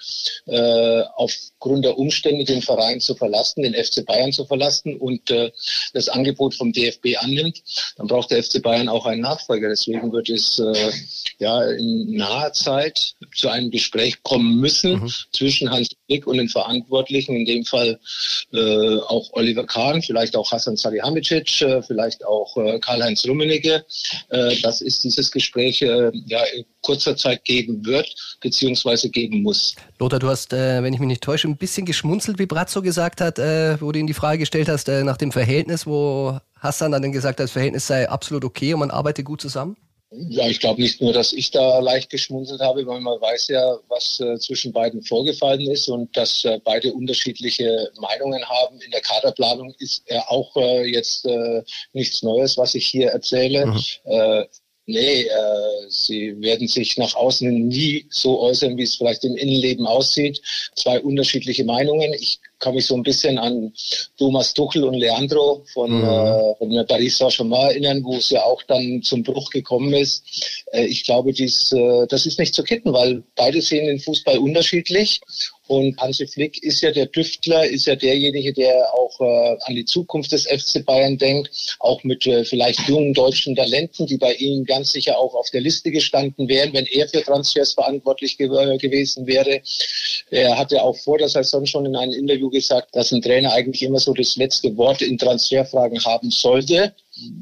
äh, 0.47 1.03
aufgrund 1.15 1.85
der 1.85 1.97
Umstände 1.97 2.43
den 2.43 2.61
Verein 2.61 2.99
zu 2.99 3.15
verlassen, 3.15 3.63
den 3.63 3.73
FC 3.73 4.05
Bayern 4.05 4.33
zu 4.33 4.43
verlassen 4.43 4.97
und 4.97 5.31
äh, 5.31 5.49
das 5.93 6.09
Angebot 6.09 6.55
vom 6.55 6.73
DFB 6.73 7.15
annimmt, 7.17 7.63
dann 7.95 8.07
braucht 8.07 8.31
der 8.31 8.43
FC 8.43 8.61
Bayern 8.61 8.89
auch 8.89 9.05
einen 9.05 9.21
Nachfolger. 9.21 9.69
Deswegen 9.69 10.11
wird 10.11 10.29
es 10.29 10.59
äh, 10.59 10.91
ja 11.39 11.63
in 11.71 12.17
naher 12.17 12.51
Zeit 12.51 13.15
zu 13.33 13.47
einem 13.47 13.71
Gespräch 13.71 14.21
kommen 14.23 14.59
müssen 14.59 14.99
mhm. 14.99 15.13
zwischen 15.31 15.71
Hans 15.71 15.87
Flick 16.05 16.27
und 16.27 16.37
den 16.37 16.49
Verantwortlichen, 16.49 17.35
in 17.35 17.45
dem 17.45 17.65
Fall 17.65 17.99
äh, 18.53 18.97
auch 19.07 19.29
Oliver 19.33 19.65
Kahn, 19.65 20.01
vielleicht 20.01 20.35
auch 20.35 20.51
Hassan 20.51 20.75
Salihamidzic, 20.75 21.61
äh, 21.61 21.81
vielleicht 21.81 22.25
auch 22.25 22.55
äh, 22.57 22.79
Karl-Heinz 22.79 23.25
Rummenigge. 23.27 23.85
Äh, 24.29 24.55
das 24.61 24.81
ist 24.81 25.03
dieses 25.03 25.31
Gespräch 25.31 25.81
äh, 25.81 26.11
ja 26.27 26.43
in 26.55 26.65
kurzer 26.81 27.17
Zeit 27.17 27.43
geben 27.43 27.85
wird, 27.85 28.13
beziehungsweise 28.41 29.09
geben 29.09 29.41
muss. 29.41 29.75
Lothar, 29.99 30.19
du 30.19 30.27
hast, 30.27 30.53
äh, 30.53 30.83
wenn 30.83 30.93
ich 30.93 30.99
mich 30.99 31.07
nicht 31.07 31.23
täusche, 31.23 31.47
ein 31.47 31.57
bisschen 31.57 31.85
geschmunzelt, 31.85 32.39
wie 32.39 32.45
Brazzo 32.45 32.81
gesagt 32.81 33.21
hat, 33.21 33.39
äh, 33.39 33.81
wo 33.81 33.91
du 33.91 33.99
ihn 33.99 34.07
die 34.07 34.13
Frage 34.13 34.39
gestellt 34.39 34.69
hast, 34.69 34.87
äh, 34.89 35.03
nach 35.03 35.17
dem 35.17 35.31
Verhältnis, 35.31 35.87
wo 35.87 36.37
Hassan 36.59 36.91
dann 36.91 37.11
gesagt 37.11 37.39
hat, 37.39 37.45
das 37.45 37.51
Verhältnis 37.51 37.87
sei 37.87 38.09
absolut 38.09 38.45
okay 38.45 38.73
und 38.73 38.79
man 38.79 38.91
arbeitet 38.91 39.25
gut 39.25 39.41
zusammen? 39.41 39.77
Ja, 40.29 40.47
ich 40.47 40.59
glaube 40.59 40.81
nicht 40.81 41.01
nur, 41.01 41.13
dass 41.13 41.33
ich 41.33 41.51
da 41.51 41.79
leicht 41.79 42.09
geschmunzelt 42.09 42.61
habe, 42.61 42.85
weil 42.85 42.99
man 42.99 43.19
weiß 43.19 43.49
ja, 43.49 43.77
was 43.87 44.19
äh, 44.19 44.37
zwischen 44.39 44.71
beiden 44.71 45.01
vorgefallen 45.01 45.69
ist 45.69 45.89
und 45.89 46.15
dass 46.15 46.45
äh, 46.45 46.59
beide 46.63 46.93
unterschiedliche 46.93 47.91
Meinungen 47.99 48.43
haben. 48.47 48.79
In 48.81 48.91
der 48.91 49.01
Kaderplanung 49.01 49.73
ist 49.79 50.03
er 50.05 50.31
auch 50.31 50.55
äh, 50.57 50.85
jetzt 50.85 51.25
äh, 51.25 51.63
nichts 51.93 52.23
Neues, 52.23 52.57
was 52.57 52.75
ich 52.75 52.85
hier 52.85 53.09
erzähle. 53.09 53.65
Mhm. 53.65 53.83
Äh, 54.05 54.45
Nee, 54.87 55.23
äh, 55.23 55.89
sie 55.89 56.39
werden 56.41 56.67
sich 56.67 56.95
nach 56.97 57.15
außen 57.15 57.67
nie 57.67 58.05
so 58.11 58.39
äußern, 58.39 58.77
wie 58.77 58.83
es 58.83 58.95
vielleicht 58.95 59.23
im 59.23 59.35
Innenleben 59.35 59.87
aussieht. 59.87 60.39
Zwei 60.75 61.01
unterschiedliche 61.01 61.63
Meinungen. 61.63 62.13
Ich 62.13 62.39
kann 62.65 62.73
mich 62.73 62.87
so 62.87 62.95
ein 62.95 63.03
bisschen 63.03 63.37
an 63.37 63.71
Thomas 64.17 64.51
Tuchel 64.51 64.85
und 64.85 64.95
Leandro 64.95 65.63
von, 65.71 65.99
mhm. 65.99 66.03
äh, 66.03 66.55
von 66.57 66.87
Paris 66.87 67.19
Saint-Germain 67.19 67.69
erinnern, 67.69 68.03
wo 68.03 68.15
es 68.15 68.31
ja 68.31 68.41
auch 68.43 68.63
dann 68.63 69.03
zum 69.03 69.21
Bruch 69.21 69.51
gekommen 69.51 69.93
ist. 69.93 70.64
Äh, 70.75 70.85
ich 70.85 71.03
glaube, 71.03 71.33
dies, 71.33 71.71
äh, 71.71 72.05
das 72.07 72.25
ist 72.25 72.39
nicht 72.39 72.53
zu 72.53 72.63
kitten, 72.63 72.93
weil 72.93 73.23
beide 73.35 73.61
sehen 73.61 73.87
den 73.87 73.99
Fußball 73.99 74.37
unterschiedlich 74.37 75.21
und 75.67 75.97
Hansi 75.99 76.27
Flick 76.27 76.61
ist 76.61 76.81
ja 76.81 76.91
der 76.91 77.11
Tüftler, 77.11 77.65
ist 77.65 77.87
ja 77.87 77.95
derjenige, 77.95 78.53
der 78.53 78.93
auch 78.93 79.19
äh, 79.19 79.57
an 79.63 79.75
die 79.75 79.85
Zukunft 79.85 80.31
des 80.31 80.45
FC 80.45 80.85
Bayern 80.85 81.17
denkt, 81.17 81.77
auch 81.79 82.03
mit 82.03 82.27
äh, 82.27 82.45
vielleicht 82.45 82.87
jungen 82.87 83.13
deutschen 83.13 83.55
Talenten, 83.55 84.05
die 84.05 84.17
bei 84.17 84.33
ihm 84.35 84.63
ganz 84.65 84.91
sicher 84.91 85.17
auch 85.17 85.33
auf 85.33 85.49
der 85.49 85.61
Liste 85.61 85.89
gestanden 85.89 86.47
wären, 86.47 86.73
wenn 86.73 86.85
er 86.85 87.07
für 87.07 87.23
Transfers 87.23 87.73
verantwortlich 87.73 88.37
ge 88.37 88.47
äh, 88.47 88.77
gewesen 88.77 89.25
wäre. 89.25 89.61
Er 90.29 90.57
hatte 90.57 90.83
auch 90.83 90.97
vor 90.97 91.17
der 91.17 91.29
Saison 91.29 91.65
schon 91.65 91.85
in 91.87 91.95
einem 91.95 92.13
Interview 92.13 92.49
gesagt, 92.49 92.95
dass 92.95 93.11
ein 93.11 93.21
Trainer 93.21 93.51
eigentlich 93.53 93.81
immer 93.81 93.99
so 93.99 94.13
das 94.13 94.35
letzte 94.35 94.75
Wort 94.77 95.01
in 95.01 95.17
Transferfragen 95.17 96.03
haben 96.05 96.29
sollte 96.29 96.93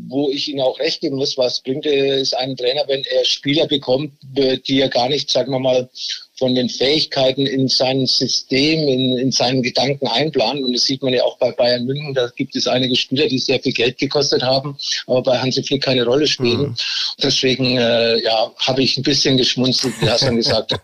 wo 0.07 0.29
ich 0.29 0.47
Ihnen 0.47 0.61
auch 0.61 0.79
recht 0.79 1.01
geben 1.01 1.17
muss, 1.17 1.37
was 1.37 1.61
bringt 1.61 1.85
es 1.85 2.33
einem 2.33 2.55
Trainer, 2.55 2.83
wenn 2.87 3.03
er 3.03 3.25
Spieler 3.25 3.67
bekommt, 3.67 4.11
die 4.21 4.79
er 4.79 4.89
gar 4.89 5.09
nicht, 5.09 5.31
sagen 5.31 5.51
wir 5.51 5.59
mal, 5.59 5.89
von 6.37 6.55
den 6.55 6.69
Fähigkeiten 6.69 7.45
in 7.45 7.67
sein 7.67 8.05
System, 8.05 8.87
in, 8.87 9.17
in 9.17 9.31
seinen 9.31 9.61
Gedanken 9.61 10.07
einplanen. 10.07 10.63
Und 10.63 10.73
das 10.73 10.83
sieht 10.83 11.01
man 11.01 11.13
ja 11.13 11.23
auch 11.23 11.37
bei 11.37 11.51
Bayern 11.51 11.85
München. 11.85 12.13
Da 12.13 12.29
gibt 12.35 12.55
es 12.55 12.67
einige 12.67 12.95
Spieler, 12.95 13.27
die 13.27 13.39
sehr 13.39 13.59
viel 13.59 13.73
Geld 13.73 13.97
gekostet 13.97 14.43
haben, 14.43 14.77
aber 15.07 15.21
bei 15.23 15.39
Hansi 15.39 15.63
Flick 15.63 15.83
keine 15.83 16.05
Rolle 16.05 16.27
spielen. 16.27 16.61
Mhm. 16.61 16.75
Deswegen 17.21 17.77
äh, 17.77 18.21
ja, 18.21 18.51
habe 18.57 18.83
ich 18.83 18.97
ein 18.97 19.03
bisschen 19.03 19.37
geschmunzelt, 19.37 19.93
wie 20.01 20.09
Hassan 20.09 20.35
gesagt 20.35 20.73
hat. 20.73 20.81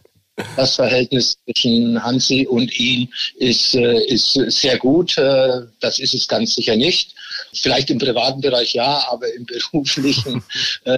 Das 0.55 0.75
Verhältnis 0.75 1.37
zwischen 1.43 2.01
Hansi 2.03 2.47
und 2.47 2.77
ihm 2.79 3.09
ist, 3.35 3.75
äh, 3.75 4.05
ist 4.05 4.33
sehr 4.33 4.77
gut. 4.77 5.17
Äh, 5.17 5.61
das 5.79 5.99
ist 5.99 6.13
es 6.13 6.27
ganz 6.27 6.55
sicher 6.55 6.75
nicht. 6.75 7.15
Vielleicht 7.53 7.89
im 7.89 7.99
privaten 7.99 8.41
Bereich 8.41 8.73
ja, 8.73 9.05
aber 9.09 9.33
im 9.33 9.45
beruflichen 9.71 10.43
äh, 10.85 10.97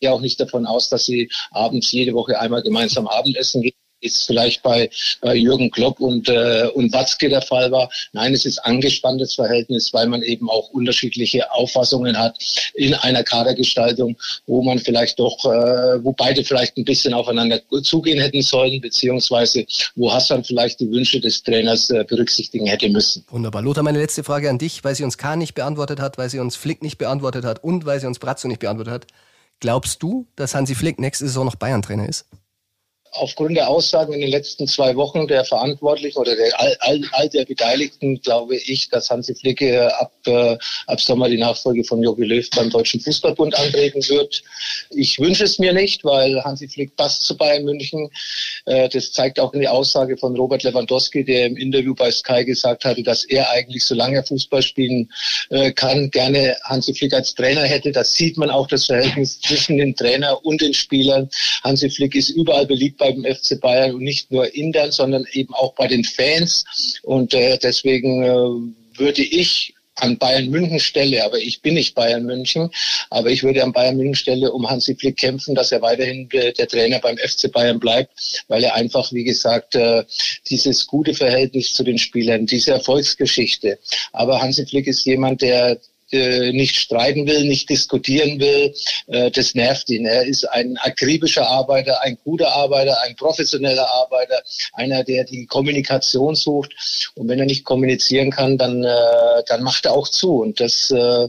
ja 0.00 0.12
auch 0.12 0.20
nicht 0.20 0.38
davon 0.38 0.66
aus, 0.66 0.90
dass 0.90 1.06
sie 1.06 1.30
abends 1.50 1.90
jede 1.90 2.12
Woche 2.12 2.38
einmal 2.38 2.62
gemeinsam 2.62 3.06
Abendessen 3.06 3.62
gehen 3.62 3.72
ist 4.00 4.26
vielleicht 4.26 4.62
bei, 4.62 4.90
bei 5.20 5.34
Jürgen 5.34 5.70
Klopp 5.70 6.00
und, 6.00 6.28
äh, 6.28 6.68
und 6.74 6.92
Watzke 6.92 7.28
der 7.28 7.42
Fall 7.42 7.70
war. 7.70 7.90
Nein, 8.12 8.34
es 8.34 8.44
ist 8.44 8.58
angespanntes 8.58 9.34
Verhältnis, 9.34 9.92
weil 9.92 10.06
man 10.06 10.22
eben 10.22 10.50
auch 10.50 10.70
unterschiedliche 10.70 11.50
Auffassungen 11.52 12.18
hat 12.18 12.36
in 12.74 12.94
einer 12.94 13.22
Kadergestaltung, 13.22 14.16
wo 14.46 14.62
man 14.62 14.78
vielleicht 14.78 15.18
doch, 15.18 15.44
äh, 15.44 16.04
wo 16.04 16.12
beide 16.12 16.44
vielleicht 16.44 16.76
ein 16.76 16.84
bisschen 16.84 17.14
aufeinander 17.14 17.60
zugehen 17.82 18.20
hätten 18.20 18.42
sollen, 18.42 18.80
beziehungsweise 18.80 19.64
wo 19.94 20.12
Hassan 20.12 20.44
vielleicht 20.44 20.80
die 20.80 20.90
Wünsche 20.90 21.20
des 21.20 21.42
Trainers 21.42 21.90
äh, 21.90 22.04
berücksichtigen 22.04 22.66
hätte 22.66 22.88
müssen. 22.88 23.24
Wunderbar. 23.30 23.62
Lothar, 23.62 23.82
meine 23.82 23.98
letzte 23.98 24.24
Frage 24.24 24.50
an 24.50 24.58
dich, 24.58 24.84
weil 24.84 24.94
sie 24.94 25.04
uns 25.04 25.18
Kahn 25.18 25.38
nicht 25.38 25.54
beantwortet 25.54 26.00
hat, 26.00 26.18
weil 26.18 26.30
sie 26.30 26.38
uns 26.38 26.56
Flick 26.56 26.82
nicht 26.82 26.98
beantwortet 26.98 27.44
hat 27.44 27.64
und 27.64 27.86
weil 27.86 28.00
sie 28.00 28.06
uns 28.06 28.18
Brazzo 28.18 28.48
nicht 28.48 28.60
beantwortet 28.60 28.92
hat. 28.92 29.06
Glaubst 29.60 30.02
du, 30.02 30.26
dass 30.36 30.54
Hansi 30.54 30.74
Flick 30.74 30.98
nächste 30.98 31.26
Saison 31.26 31.46
noch 31.46 31.56
Bayern-Trainer 31.56 32.08
ist? 32.08 32.26
Aufgrund 33.12 33.56
der 33.56 33.68
Aussagen 33.68 34.12
in 34.12 34.20
den 34.20 34.30
letzten 34.30 34.66
zwei 34.66 34.94
Wochen 34.96 35.26
der 35.26 35.44
Verantwortlichen 35.44 36.18
oder 36.18 36.36
der, 36.36 36.60
all, 36.60 36.76
all, 36.80 37.00
all 37.12 37.28
der 37.28 37.44
Beteiligten 37.44 38.20
glaube 38.20 38.56
ich, 38.56 38.88
dass 38.90 39.10
Hansi 39.10 39.34
Flick 39.34 39.62
ab, 39.62 40.12
äh, 40.26 40.56
ab 40.86 41.00
Sommer 41.00 41.28
die 41.28 41.38
Nachfolge 41.38 41.84
von 41.84 42.02
Jogi 42.02 42.24
Löw 42.24 42.48
beim 42.50 42.70
Deutschen 42.70 43.00
Fußballbund 43.00 43.58
antreten 43.58 44.06
wird. 44.08 44.42
Ich 44.90 45.18
wünsche 45.18 45.44
es 45.44 45.58
mir 45.58 45.72
nicht, 45.72 46.04
weil 46.04 46.42
Hansi 46.44 46.68
Flick 46.68 46.96
passt 46.96 47.24
zu 47.24 47.36
Bayern 47.36 47.64
München. 47.64 48.10
Äh, 48.66 48.88
das 48.88 49.12
zeigt 49.12 49.40
auch 49.40 49.52
die 49.52 49.68
Aussage 49.68 50.16
von 50.16 50.36
Robert 50.36 50.62
Lewandowski, 50.62 51.24
der 51.24 51.46
im 51.46 51.56
Interview 51.56 51.94
bei 51.94 52.10
Sky 52.10 52.44
gesagt 52.44 52.84
hatte, 52.84 53.02
dass 53.02 53.24
er 53.24 53.50
eigentlich, 53.50 53.84
solange 53.84 54.16
er 54.16 54.24
Fußball 54.24 54.62
spielen 54.62 55.10
äh, 55.50 55.72
kann, 55.72 56.10
gerne 56.10 56.56
Hansi 56.64 56.94
Flick 56.94 57.14
als 57.14 57.34
Trainer 57.34 57.62
hätte. 57.62 57.92
Das 57.92 58.14
sieht 58.14 58.36
man 58.36 58.50
auch 58.50 58.66
das 58.66 58.86
Verhältnis 58.86 59.40
zwischen 59.40 59.78
dem 59.78 59.94
Trainer 59.94 60.44
und 60.44 60.60
den 60.60 60.74
Spielern. 60.74 61.28
Hansi 61.64 61.90
Flick 61.90 62.14
ist 62.14 62.30
überall 62.30 62.66
beliebt 62.66 63.00
beim 63.12 63.24
FC 63.24 63.60
Bayern 63.60 63.94
und 63.94 64.02
nicht 64.02 64.30
nur 64.30 64.54
intern, 64.54 64.92
sondern 64.92 65.24
eben 65.32 65.54
auch 65.54 65.74
bei 65.74 65.86
den 65.86 66.04
Fans. 66.04 66.64
Und 67.02 67.34
äh, 67.34 67.58
deswegen 67.58 68.22
äh, 68.22 68.98
würde 68.98 69.22
ich 69.22 69.74
an 69.96 70.18
Bayern 70.18 70.50
München 70.50 70.80
Stelle, 70.80 71.24
aber 71.24 71.38
ich 71.38 71.62
bin 71.62 71.74
nicht 71.74 71.94
Bayern 71.94 72.24
München, 72.24 72.70
aber 73.10 73.30
ich 73.30 73.42
würde 73.42 73.62
an 73.62 73.72
Bayern 73.72 73.96
München 73.96 74.14
Stelle 74.14 74.52
um 74.52 74.68
Hansi 74.68 74.94
Flick 74.94 75.16
kämpfen, 75.16 75.54
dass 75.54 75.72
er 75.72 75.82
weiterhin 75.82 76.28
der 76.28 76.68
Trainer 76.68 76.98
beim 76.98 77.16
FC 77.16 77.50
Bayern 77.50 77.80
bleibt, 77.80 78.44
weil 78.48 78.62
er 78.62 78.74
einfach, 78.74 79.10
wie 79.12 79.24
gesagt, 79.24 79.74
äh, 79.74 80.04
dieses 80.48 80.86
gute 80.86 81.14
Verhältnis 81.14 81.72
zu 81.72 81.82
den 81.82 81.98
Spielern, 81.98 82.46
diese 82.46 82.72
Erfolgsgeschichte. 82.72 83.78
Aber 84.12 84.40
Hansi 84.40 84.66
Flick 84.66 84.86
ist 84.86 85.04
jemand, 85.06 85.40
der 85.40 85.78
äh, 86.12 86.52
nicht 86.52 86.76
streiten 86.76 87.26
will, 87.26 87.44
nicht 87.44 87.68
diskutieren 87.68 88.38
will, 88.38 88.74
äh, 89.08 89.30
das 89.30 89.54
nervt 89.54 89.90
ihn. 89.90 90.06
Er 90.06 90.24
ist 90.24 90.44
ein 90.44 90.76
akribischer 90.78 91.46
Arbeiter, 91.48 92.02
ein 92.02 92.18
guter 92.24 92.48
Arbeiter, 92.48 93.00
ein 93.02 93.16
professioneller 93.16 93.88
Arbeiter, 93.88 94.42
einer, 94.74 95.04
der 95.04 95.24
die 95.24 95.46
Kommunikation 95.46 96.34
sucht. 96.34 96.72
Und 97.14 97.28
wenn 97.28 97.38
er 97.38 97.46
nicht 97.46 97.64
kommunizieren 97.64 98.30
kann, 98.30 98.56
dann, 98.58 98.84
äh, 98.84 99.42
dann 99.46 99.62
macht 99.62 99.86
er 99.86 99.94
auch 99.94 100.08
zu. 100.08 100.42
Und 100.42 100.60
das, 100.60 100.90
äh, 100.90 101.28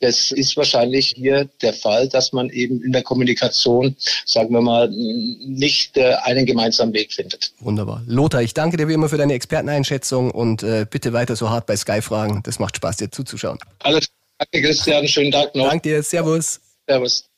das 0.00 0.30
ist 0.30 0.56
wahrscheinlich 0.56 1.14
hier 1.16 1.48
der 1.62 1.72
Fall, 1.72 2.08
dass 2.08 2.32
man 2.32 2.50
eben 2.50 2.82
in 2.82 2.92
der 2.92 3.02
Kommunikation, 3.02 3.96
sagen 4.24 4.52
wir 4.52 4.60
mal, 4.60 4.88
nicht 4.90 5.96
äh, 5.96 6.14
einen 6.22 6.46
gemeinsamen 6.46 6.94
Weg 6.94 7.12
findet. 7.12 7.52
Wunderbar. 7.60 8.02
Lothar, 8.06 8.42
ich 8.42 8.54
danke 8.54 8.76
dir 8.76 8.88
wie 8.88 8.94
immer 8.94 9.08
für 9.08 9.18
deine 9.18 9.34
Experteneinschätzung 9.34 10.30
und 10.30 10.62
äh, 10.62 10.86
bitte 10.88 11.12
weiter 11.12 11.36
so 11.36 11.50
hart 11.50 11.66
bei 11.66 11.76
Sky 11.76 12.02
fragen. 12.02 12.42
Das 12.44 12.58
macht 12.58 12.76
Spaß, 12.76 12.96
dir 12.96 13.10
zuzuschauen. 13.10 13.58
Alles 13.80 14.06
Danke, 14.38 14.66
Christian. 14.66 15.08
Schönen 15.08 15.32
Tag 15.32 15.54
noch. 15.54 15.68
Danke 15.68 15.88
dir. 15.88 16.02
Servus. 16.02 16.60
Servus. 16.86 17.28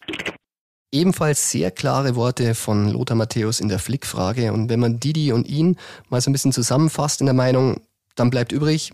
Ebenfalls 0.90 1.50
sehr 1.50 1.70
klare 1.70 2.16
Worte 2.16 2.54
von 2.54 2.90
Lothar 2.90 3.16
Matthäus 3.16 3.60
in 3.60 3.68
der 3.68 3.78
Flick-Frage. 3.78 4.52
Und 4.52 4.68
wenn 4.68 4.80
man 4.80 4.98
Didi 4.98 5.32
und 5.32 5.46
ihn 5.46 5.76
mal 6.08 6.20
so 6.20 6.30
ein 6.30 6.32
bisschen 6.32 6.52
zusammenfasst 6.52 7.20
in 7.20 7.26
der 7.26 7.34
Meinung, 7.34 7.82
dann 8.16 8.30
bleibt 8.30 8.52
übrig, 8.52 8.92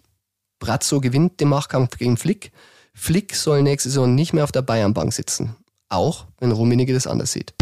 Brazzo 0.59 1.00
gewinnt 1.00 1.40
den 1.40 1.48
Machtkampf 1.48 1.96
gegen 1.96 2.16
Flick. 2.16 2.53
Flick 2.96 3.35
soll 3.35 3.62
nächste 3.62 3.90
Saison 3.90 4.14
nicht 4.14 4.33
mehr 4.33 4.44
auf 4.44 4.52
der 4.52 4.62
Bayernbank 4.62 5.12
sitzen. 5.12 5.57
Auch 5.88 6.26
wenn 6.38 6.52
Rummenigge 6.52 6.94
das 6.94 7.07
anders 7.07 7.33
sieht. 7.33 7.52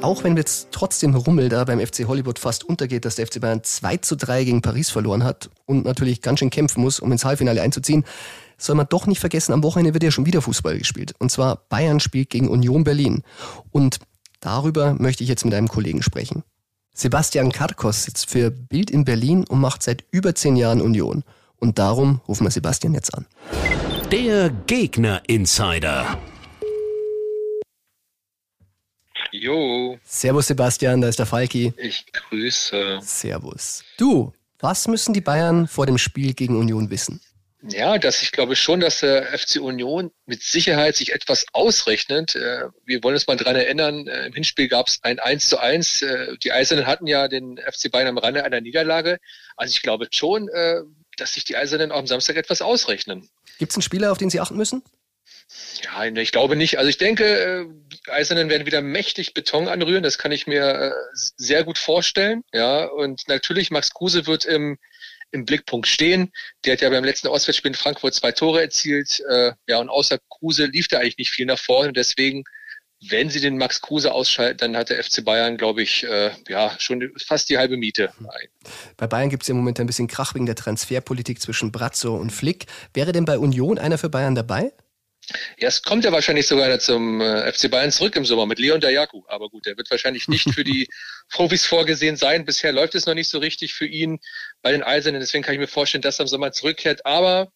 Auch 0.00 0.24
wenn 0.24 0.36
jetzt 0.36 0.68
trotzdem 0.70 1.14
Rummel 1.16 1.48
da 1.48 1.64
beim 1.64 1.80
FC 1.80 2.06
Hollywood 2.06 2.38
fast 2.38 2.64
untergeht, 2.64 3.04
dass 3.04 3.16
der 3.16 3.26
FC 3.26 3.40
Bayern 3.40 3.62
2 3.62 3.96
zu 3.98 4.16
3 4.16 4.44
gegen 4.44 4.62
Paris 4.62 4.90
verloren 4.90 5.24
hat 5.24 5.50
und 5.66 5.84
natürlich 5.84 6.22
ganz 6.22 6.38
schön 6.38 6.50
kämpfen 6.50 6.80
muss, 6.80 7.00
um 7.00 7.12
ins 7.12 7.24
Halbfinale 7.24 7.60
einzuziehen, 7.60 8.04
soll 8.56 8.76
man 8.76 8.86
doch 8.88 9.06
nicht 9.06 9.18
vergessen, 9.18 9.52
am 9.52 9.62
Wochenende 9.62 9.94
wird 9.94 10.04
ja 10.04 10.10
schon 10.10 10.24
wieder 10.24 10.40
Fußball 10.40 10.78
gespielt. 10.78 11.14
Und 11.18 11.30
zwar 11.30 11.56
Bayern 11.68 12.00
spielt 12.00 12.30
gegen 12.30 12.48
Union 12.48 12.84
Berlin. 12.84 13.22
Und 13.70 13.98
darüber 14.40 14.94
möchte 14.94 15.22
ich 15.22 15.28
jetzt 15.28 15.44
mit 15.44 15.54
einem 15.54 15.68
Kollegen 15.68 16.02
sprechen. 16.02 16.44
Sebastian 16.94 17.52
Karkos 17.52 18.04
sitzt 18.04 18.28
für 18.28 18.50
Bild 18.50 18.90
in 18.90 19.04
Berlin 19.04 19.44
und 19.48 19.60
macht 19.60 19.82
seit 19.82 20.04
über 20.10 20.34
zehn 20.34 20.56
Jahren 20.56 20.80
Union. 20.80 21.22
Und 21.56 21.78
darum 21.78 22.20
rufen 22.26 22.44
wir 22.44 22.50
Sebastian 22.50 22.94
jetzt 22.94 23.14
an. 23.14 23.26
Der 24.10 24.50
Gegner 24.66 25.22
Insider. 25.26 26.18
Jo. 29.30 29.98
Servus 30.04 30.46
Sebastian, 30.46 31.00
da 31.00 31.08
ist 31.08 31.18
der 31.18 31.26
Falki. 31.26 31.72
Ich 31.76 32.06
grüße. 32.12 32.98
Servus. 33.02 33.84
Du, 33.98 34.32
was 34.58 34.88
müssen 34.88 35.12
die 35.12 35.20
Bayern 35.20 35.68
vor 35.68 35.86
dem 35.86 35.98
Spiel 35.98 36.34
gegen 36.34 36.56
Union 36.56 36.90
wissen? 36.90 37.20
Ja, 37.62 37.98
dass 37.98 38.22
ich 38.22 38.30
glaube 38.30 38.54
schon, 38.54 38.78
dass 38.78 39.00
der 39.00 39.36
FC 39.36 39.60
Union 39.60 40.12
mit 40.26 40.42
Sicherheit 40.42 40.96
sich 40.96 41.12
etwas 41.12 41.46
ausrechnet. 41.52 42.36
Äh, 42.36 42.68
wir 42.84 43.02
wollen 43.02 43.14
uns 43.14 43.26
mal 43.26 43.36
dran 43.36 43.56
erinnern, 43.56 44.06
äh, 44.06 44.26
im 44.26 44.32
Hinspiel 44.32 44.68
gab 44.68 44.86
es 44.86 45.00
ein 45.02 45.18
1 45.18 45.48
zu 45.48 45.58
1. 45.58 46.02
Äh, 46.02 46.36
die 46.38 46.52
Eisernen 46.52 46.86
hatten 46.86 47.08
ja 47.08 47.26
den 47.26 47.58
FC 47.58 47.90
Bayern 47.90 48.08
am 48.08 48.18
Rande 48.18 48.44
einer 48.44 48.60
Niederlage. 48.60 49.18
Also 49.56 49.72
ich 49.72 49.82
glaube 49.82 50.06
schon, 50.12 50.48
dass 51.16 51.34
sich 51.34 51.44
die 51.44 51.56
Eisernen 51.56 51.90
auch 51.90 51.98
am 51.98 52.06
Samstag 52.06 52.36
etwas 52.36 52.62
ausrechnen. 52.62 53.28
Gibt 53.58 53.72
es 53.72 53.76
einen 53.76 53.82
Spieler, 53.82 54.12
auf 54.12 54.18
den 54.18 54.30
Sie 54.30 54.38
achten 54.38 54.56
müssen? 54.56 54.84
Ja, 55.82 56.04
ich 56.04 56.30
glaube 56.30 56.54
nicht. 56.54 56.78
Also 56.78 56.88
ich 56.88 56.98
denke, 56.98 57.66
die 57.92 58.10
Eisernen 58.10 58.48
werden 58.50 58.66
wieder 58.66 58.82
mächtig 58.82 59.34
Beton 59.34 59.66
anrühren. 59.66 60.04
Das 60.04 60.18
kann 60.18 60.30
ich 60.30 60.46
mir 60.46 60.94
sehr 61.36 61.64
gut 61.64 61.78
vorstellen. 61.78 62.44
Ja, 62.52 62.84
und 62.84 63.26
natürlich 63.26 63.72
Max 63.72 63.92
Kruse 63.92 64.28
wird 64.28 64.44
im 64.44 64.78
im 65.30 65.44
Blickpunkt 65.44 65.86
stehen. 65.86 66.32
Der 66.64 66.74
hat 66.74 66.80
ja 66.80 66.90
beim 66.90 67.04
letzten 67.04 67.28
Auswärtsspiel 67.28 67.70
in 67.70 67.74
Frankfurt 67.74 68.14
zwei 68.14 68.32
Tore 68.32 68.62
erzielt. 68.62 69.20
Äh, 69.28 69.52
ja, 69.66 69.78
und 69.78 69.88
außer 69.88 70.18
Kruse 70.28 70.66
lief 70.66 70.88
da 70.88 70.98
eigentlich 70.98 71.18
nicht 71.18 71.30
viel 71.30 71.46
nach 71.46 71.58
vorne. 71.58 71.92
Deswegen, 71.92 72.44
wenn 73.08 73.30
sie 73.30 73.40
den 73.40 73.58
Max 73.58 73.80
Kruse 73.80 74.12
ausschalten, 74.12 74.58
dann 74.58 74.76
hat 74.76 74.90
der 74.90 75.02
FC 75.02 75.24
Bayern, 75.24 75.56
glaube 75.56 75.82
ich, 75.82 76.04
äh, 76.04 76.30
ja, 76.48 76.74
schon 76.78 77.12
fast 77.24 77.48
die 77.48 77.58
halbe 77.58 77.76
Miete. 77.76 78.12
Bei 78.96 79.06
Bayern 79.06 79.30
gibt 79.30 79.42
es 79.44 79.48
ja 79.48 79.52
im 79.52 79.58
Moment 79.58 79.78
ein 79.80 79.86
bisschen 79.86 80.08
Krach 80.08 80.34
wegen 80.34 80.46
der 80.46 80.56
Transferpolitik 80.56 81.40
zwischen 81.40 81.70
Brazzo 81.70 82.16
und 82.16 82.30
Flick. 82.30 82.66
Wäre 82.94 83.12
denn 83.12 83.24
bei 83.24 83.38
Union 83.38 83.78
einer 83.78 83.98
für 83.98 84.08
Bayern 84.08 84.34
dabei? 84.34 84.72
Es 85.58 85.82
kommt 85.82 86.04
ja 86.04 86.12
wahrscheinlich 86.12 86.46
sogar 86.46 86.78
zum 86.78 87.20
äh, 87.20 87.52
FC 87.52 87.70
Bayern 87.70 87.92
zurück 87.92 88.16
im 88.16 88.24
Sommer 88.24 88.46
mit 88.46 88.58
Leon 88.58 88.80
Dayaku. 88.80 89.22
Aber 89.28 89.48
gut, 89.48 89.66
der 89.66 89.76
wird 89.76 89.90
wahrscheinlich 89.90 90.28
nicht 90.28 90.52
für 90.54 90.64
die 90.64 90.88
Profis 91.30 91.66
vorgesehen 91.66 92.16
sein. 92.16 92.44
Bisher 92.44 92.72
läuft 92.72 92.94
es 92.94 93.06
noch 93.06 93.14
nicht 93.14 93.28
so 93.28 93.38
richtig 93.38 93.74
für 93.74 93.86
ihn 93.86 94.20
bei 94.62 94.72
den 94.72 94.82
Eisernen. 94.82 95.20
Deswegen 95.20 95.44
kann 95.44 95.54
ich 95.54 95.60
mir 95.60 95.68
vorstellen, 95.68 96.02
dass 96.02 96.18
er 96.18 96.24
im 96.24 96.28
Sommer 96.28 96.52
zurückkehrt. 96.52 97.04
Aber 97.04 97.52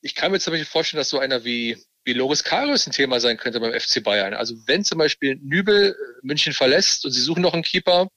ich 0.00 0.14
kann 0.14 0.32
mir 0.32 0.40
zum 0.40 0.52
Beispiel 0.52 0.66
vorstellen, 0.66 0.98
dass 0.98 1.10
so 1.10 1.18
einer 1.18 1.44
wie, 1.44 1.76
wie 2.04 2.14
Loris 2.14 2.44
Karius 2.44 2.86
ein 2.86 2.92
Thema 2.92 3.20
sein 3.20 3.36
könnte 3.36 3.60
beim 3.60 3.78
FC 3.78 4.02
Bayern. 4.02 4.34
Also 4.34 4.54
wenn 4.66 4.84
zum 4.84 4.98
Beispiel 4.98 5.38
Nübel 5.42 5.90
äh, 5.90 6.26
München 6.26 6.52
verlässt 6.52 7.04
und 7.04 7.12
sie 7.12 7.20
suchen 7.20 7.42
noch 7.42 7.54
einen 7.54 7.62
Keeper, 7.62 8.08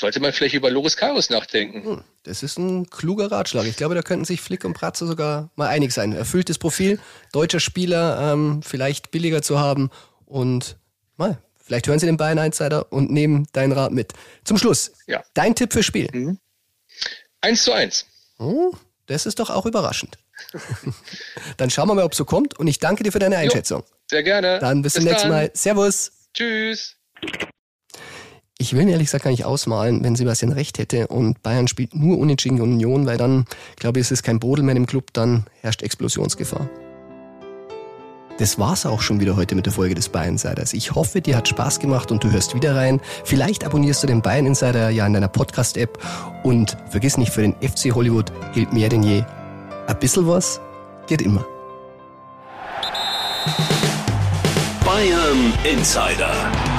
sollte 0.00 0.18
man 0.20 0.32
vielleicht 0.32 0.54
über 0.54 0.70
Loris 0.70 0.96
Karius 0.96 1.30
nachdenken. 1.30 1.84
Hm, 1.84 2.04
das 2.24 2.42
ist 2.42 2.58
ein 2.58 2.90
kluger 2.90 3.30
Ratschlag. 3.30 3.66
Ich 3.66 3.76
glaube, 3.76 3.94
da 3.94 4.02
könnten 4.02 4.24
sich 4.24 4.40
Flick 4.40 4.64
und 4.64 4.72
Pratze 4.72 5.06
sogar 5.06 5.50
mal 5.56 5.68
einig 5.68 5.92
sein. 5.92 6.12
Erfülltes 6.12 6.58
Profil, 6.58 6.98
deutscher 7.32 7.60
Spieler, 7.60 8.32
ähm, 8.32 8.62
vielleicht 8.62 9.10
billiger 9.10 9.42
zu 9.42 9.60
haben 9.60 9.90
und 10.24 10.76
mal, 11.16 11.38
vielleicht 11.62 11.86
hören 11.86 11.98
Sie 11.98 12.06
den 12.06 12.16
Bayern 12.16 12.38
Insider 12.38 12.90
und 12.92 13.10
nehmen 13.10 13.46
deinen 13.52 13.72
Rat 13.72 13.92
mit. 13.92 14.12
Zum 14.44 14.58
Schluss, 14.58 14.92
ja. 15.06 15.22
dein 15.34 15.54
Tipp 15.54 15.72
fürs 15.72 15.86
Spiel. 15.86 16.08
Mhm. 16.12 16.38
1 17.42 17.62
zu 17.62 17.72
1. 17.72 18.06
Oh, 18.38 18.72
das 19.06 19.26
ist 19.26 19.38
doch 19.38 19.50
auch 19.50 19.66
überraschend. 19.66 20.18
Dann 21.58 21.70
schauen 21.70 21.88
wir 21.88 21.94
mal, 21.94 22.04
ob 22.04 22.12
es 22.12 22.18
so 22.18 22.24
kommt 22.24 22.58
und 22.58 22.66
ich 22.66 22.78
danke 22.78 23.02
dir 23.02 23.12
für 23.12 23.18
deine 23.18 23.36
Einschätzung. 23.36 23.80
Jo, 23.80 23.96
sehr 24.10 24.22
gerne. 24.22 24.58
Dann 24.58 24.82
bis, 24.82 24.94
bis 24.94 25.02
zum 25.02 25.10
nächsten 25.10 25.28
Mal. 25.28 25.50
Servus. 25.54 26.12
Tschüss. 26.32 26.96
Ich 28.60 28.74
will 28.74 28.84
mir 28.84 28.90
ehrlich 28.90 29.06
gesagt 29.06 29.24
gar 29.24 29.30
nicht 29.30 29.46
ausmalen, 29.46 30.04
wenn 30.04 30.16
Sebastian 30.16 30.52
recht 30.52 30.78
hätte 30.78 31.06
und 31.06 31.42
Bayern 31.42 31.66
spielt 31.66 31.94
nur 31.94 32.18
unentschieden 32.18 32.58
gegen 32.58 32.74
Union, 32.74 33.06
weil 33.06 33.16
dann, 33.16 33.46
glaube 33.76 33.98
ich, 33.98 34.02
ist 34.02 34.10
es 34.12 34.22
kein 34.22 34.38
Bodel 34.38 34.62
mehr 34.62 34.76
im 34.76 34.84
Club, 34.84 35.14
dann 35.14 35.46
herrscht 35.62 35.80
Explosionsgefahr. 35.80 36.68
Das 38.36 38.58
war's 38.58 38.84
auch 38.84 39.00
schon 39.00 39.18
wieder 39.18 39.34
heute 39.34 39.54
mit 39.54 39.64
der 39.64 39.72
Folge 39.72 39.94
des 39.94 40.10
Bayern 40.10 40.32
Insiders. 40.32 40.74
Ich 40.74 40.94
hoffe, 40.94 41.22
dir 41.22 41.38
hat 41.38 41.48
Spaß 41.48 41.78
gemacht 41.78 42.12
und 42.12 42.22
du 42.22 42.30
hörst 42.30 42.54
wieder 42.54 42.76
rein. 42.76 43.00
Vielleicht 43.24 43.64
abonnierst 43.64 44.02
du 44.02 44.06
den 44.06 44.20
Bayern 44.20 44.44
Insider 44.44 44.90
ja 44.90 45.06
in 45.06 45.14
deiner 45.14 45.28
Podcast-App 45.28 45.98
und 46.42 46.76
vergiss 46.90 47.16
nicht, 47.16 47.32
für 47.32 47.40
den 47.40 47.54
FC 47.62 47.94
Hollywood 47.94 48.30
gilt 48.52 48.74
mehr 48.74 48.90
denn 48.90 49.02
je. 49.02 49.24
Ein 49.86 49.98
bisschen 50.00 50.28
was 50.28 50.60
geht 51.06 51.22
immer. 51.22 51.46
Bayern 54.84 55.54
Insider, 55.64 56.34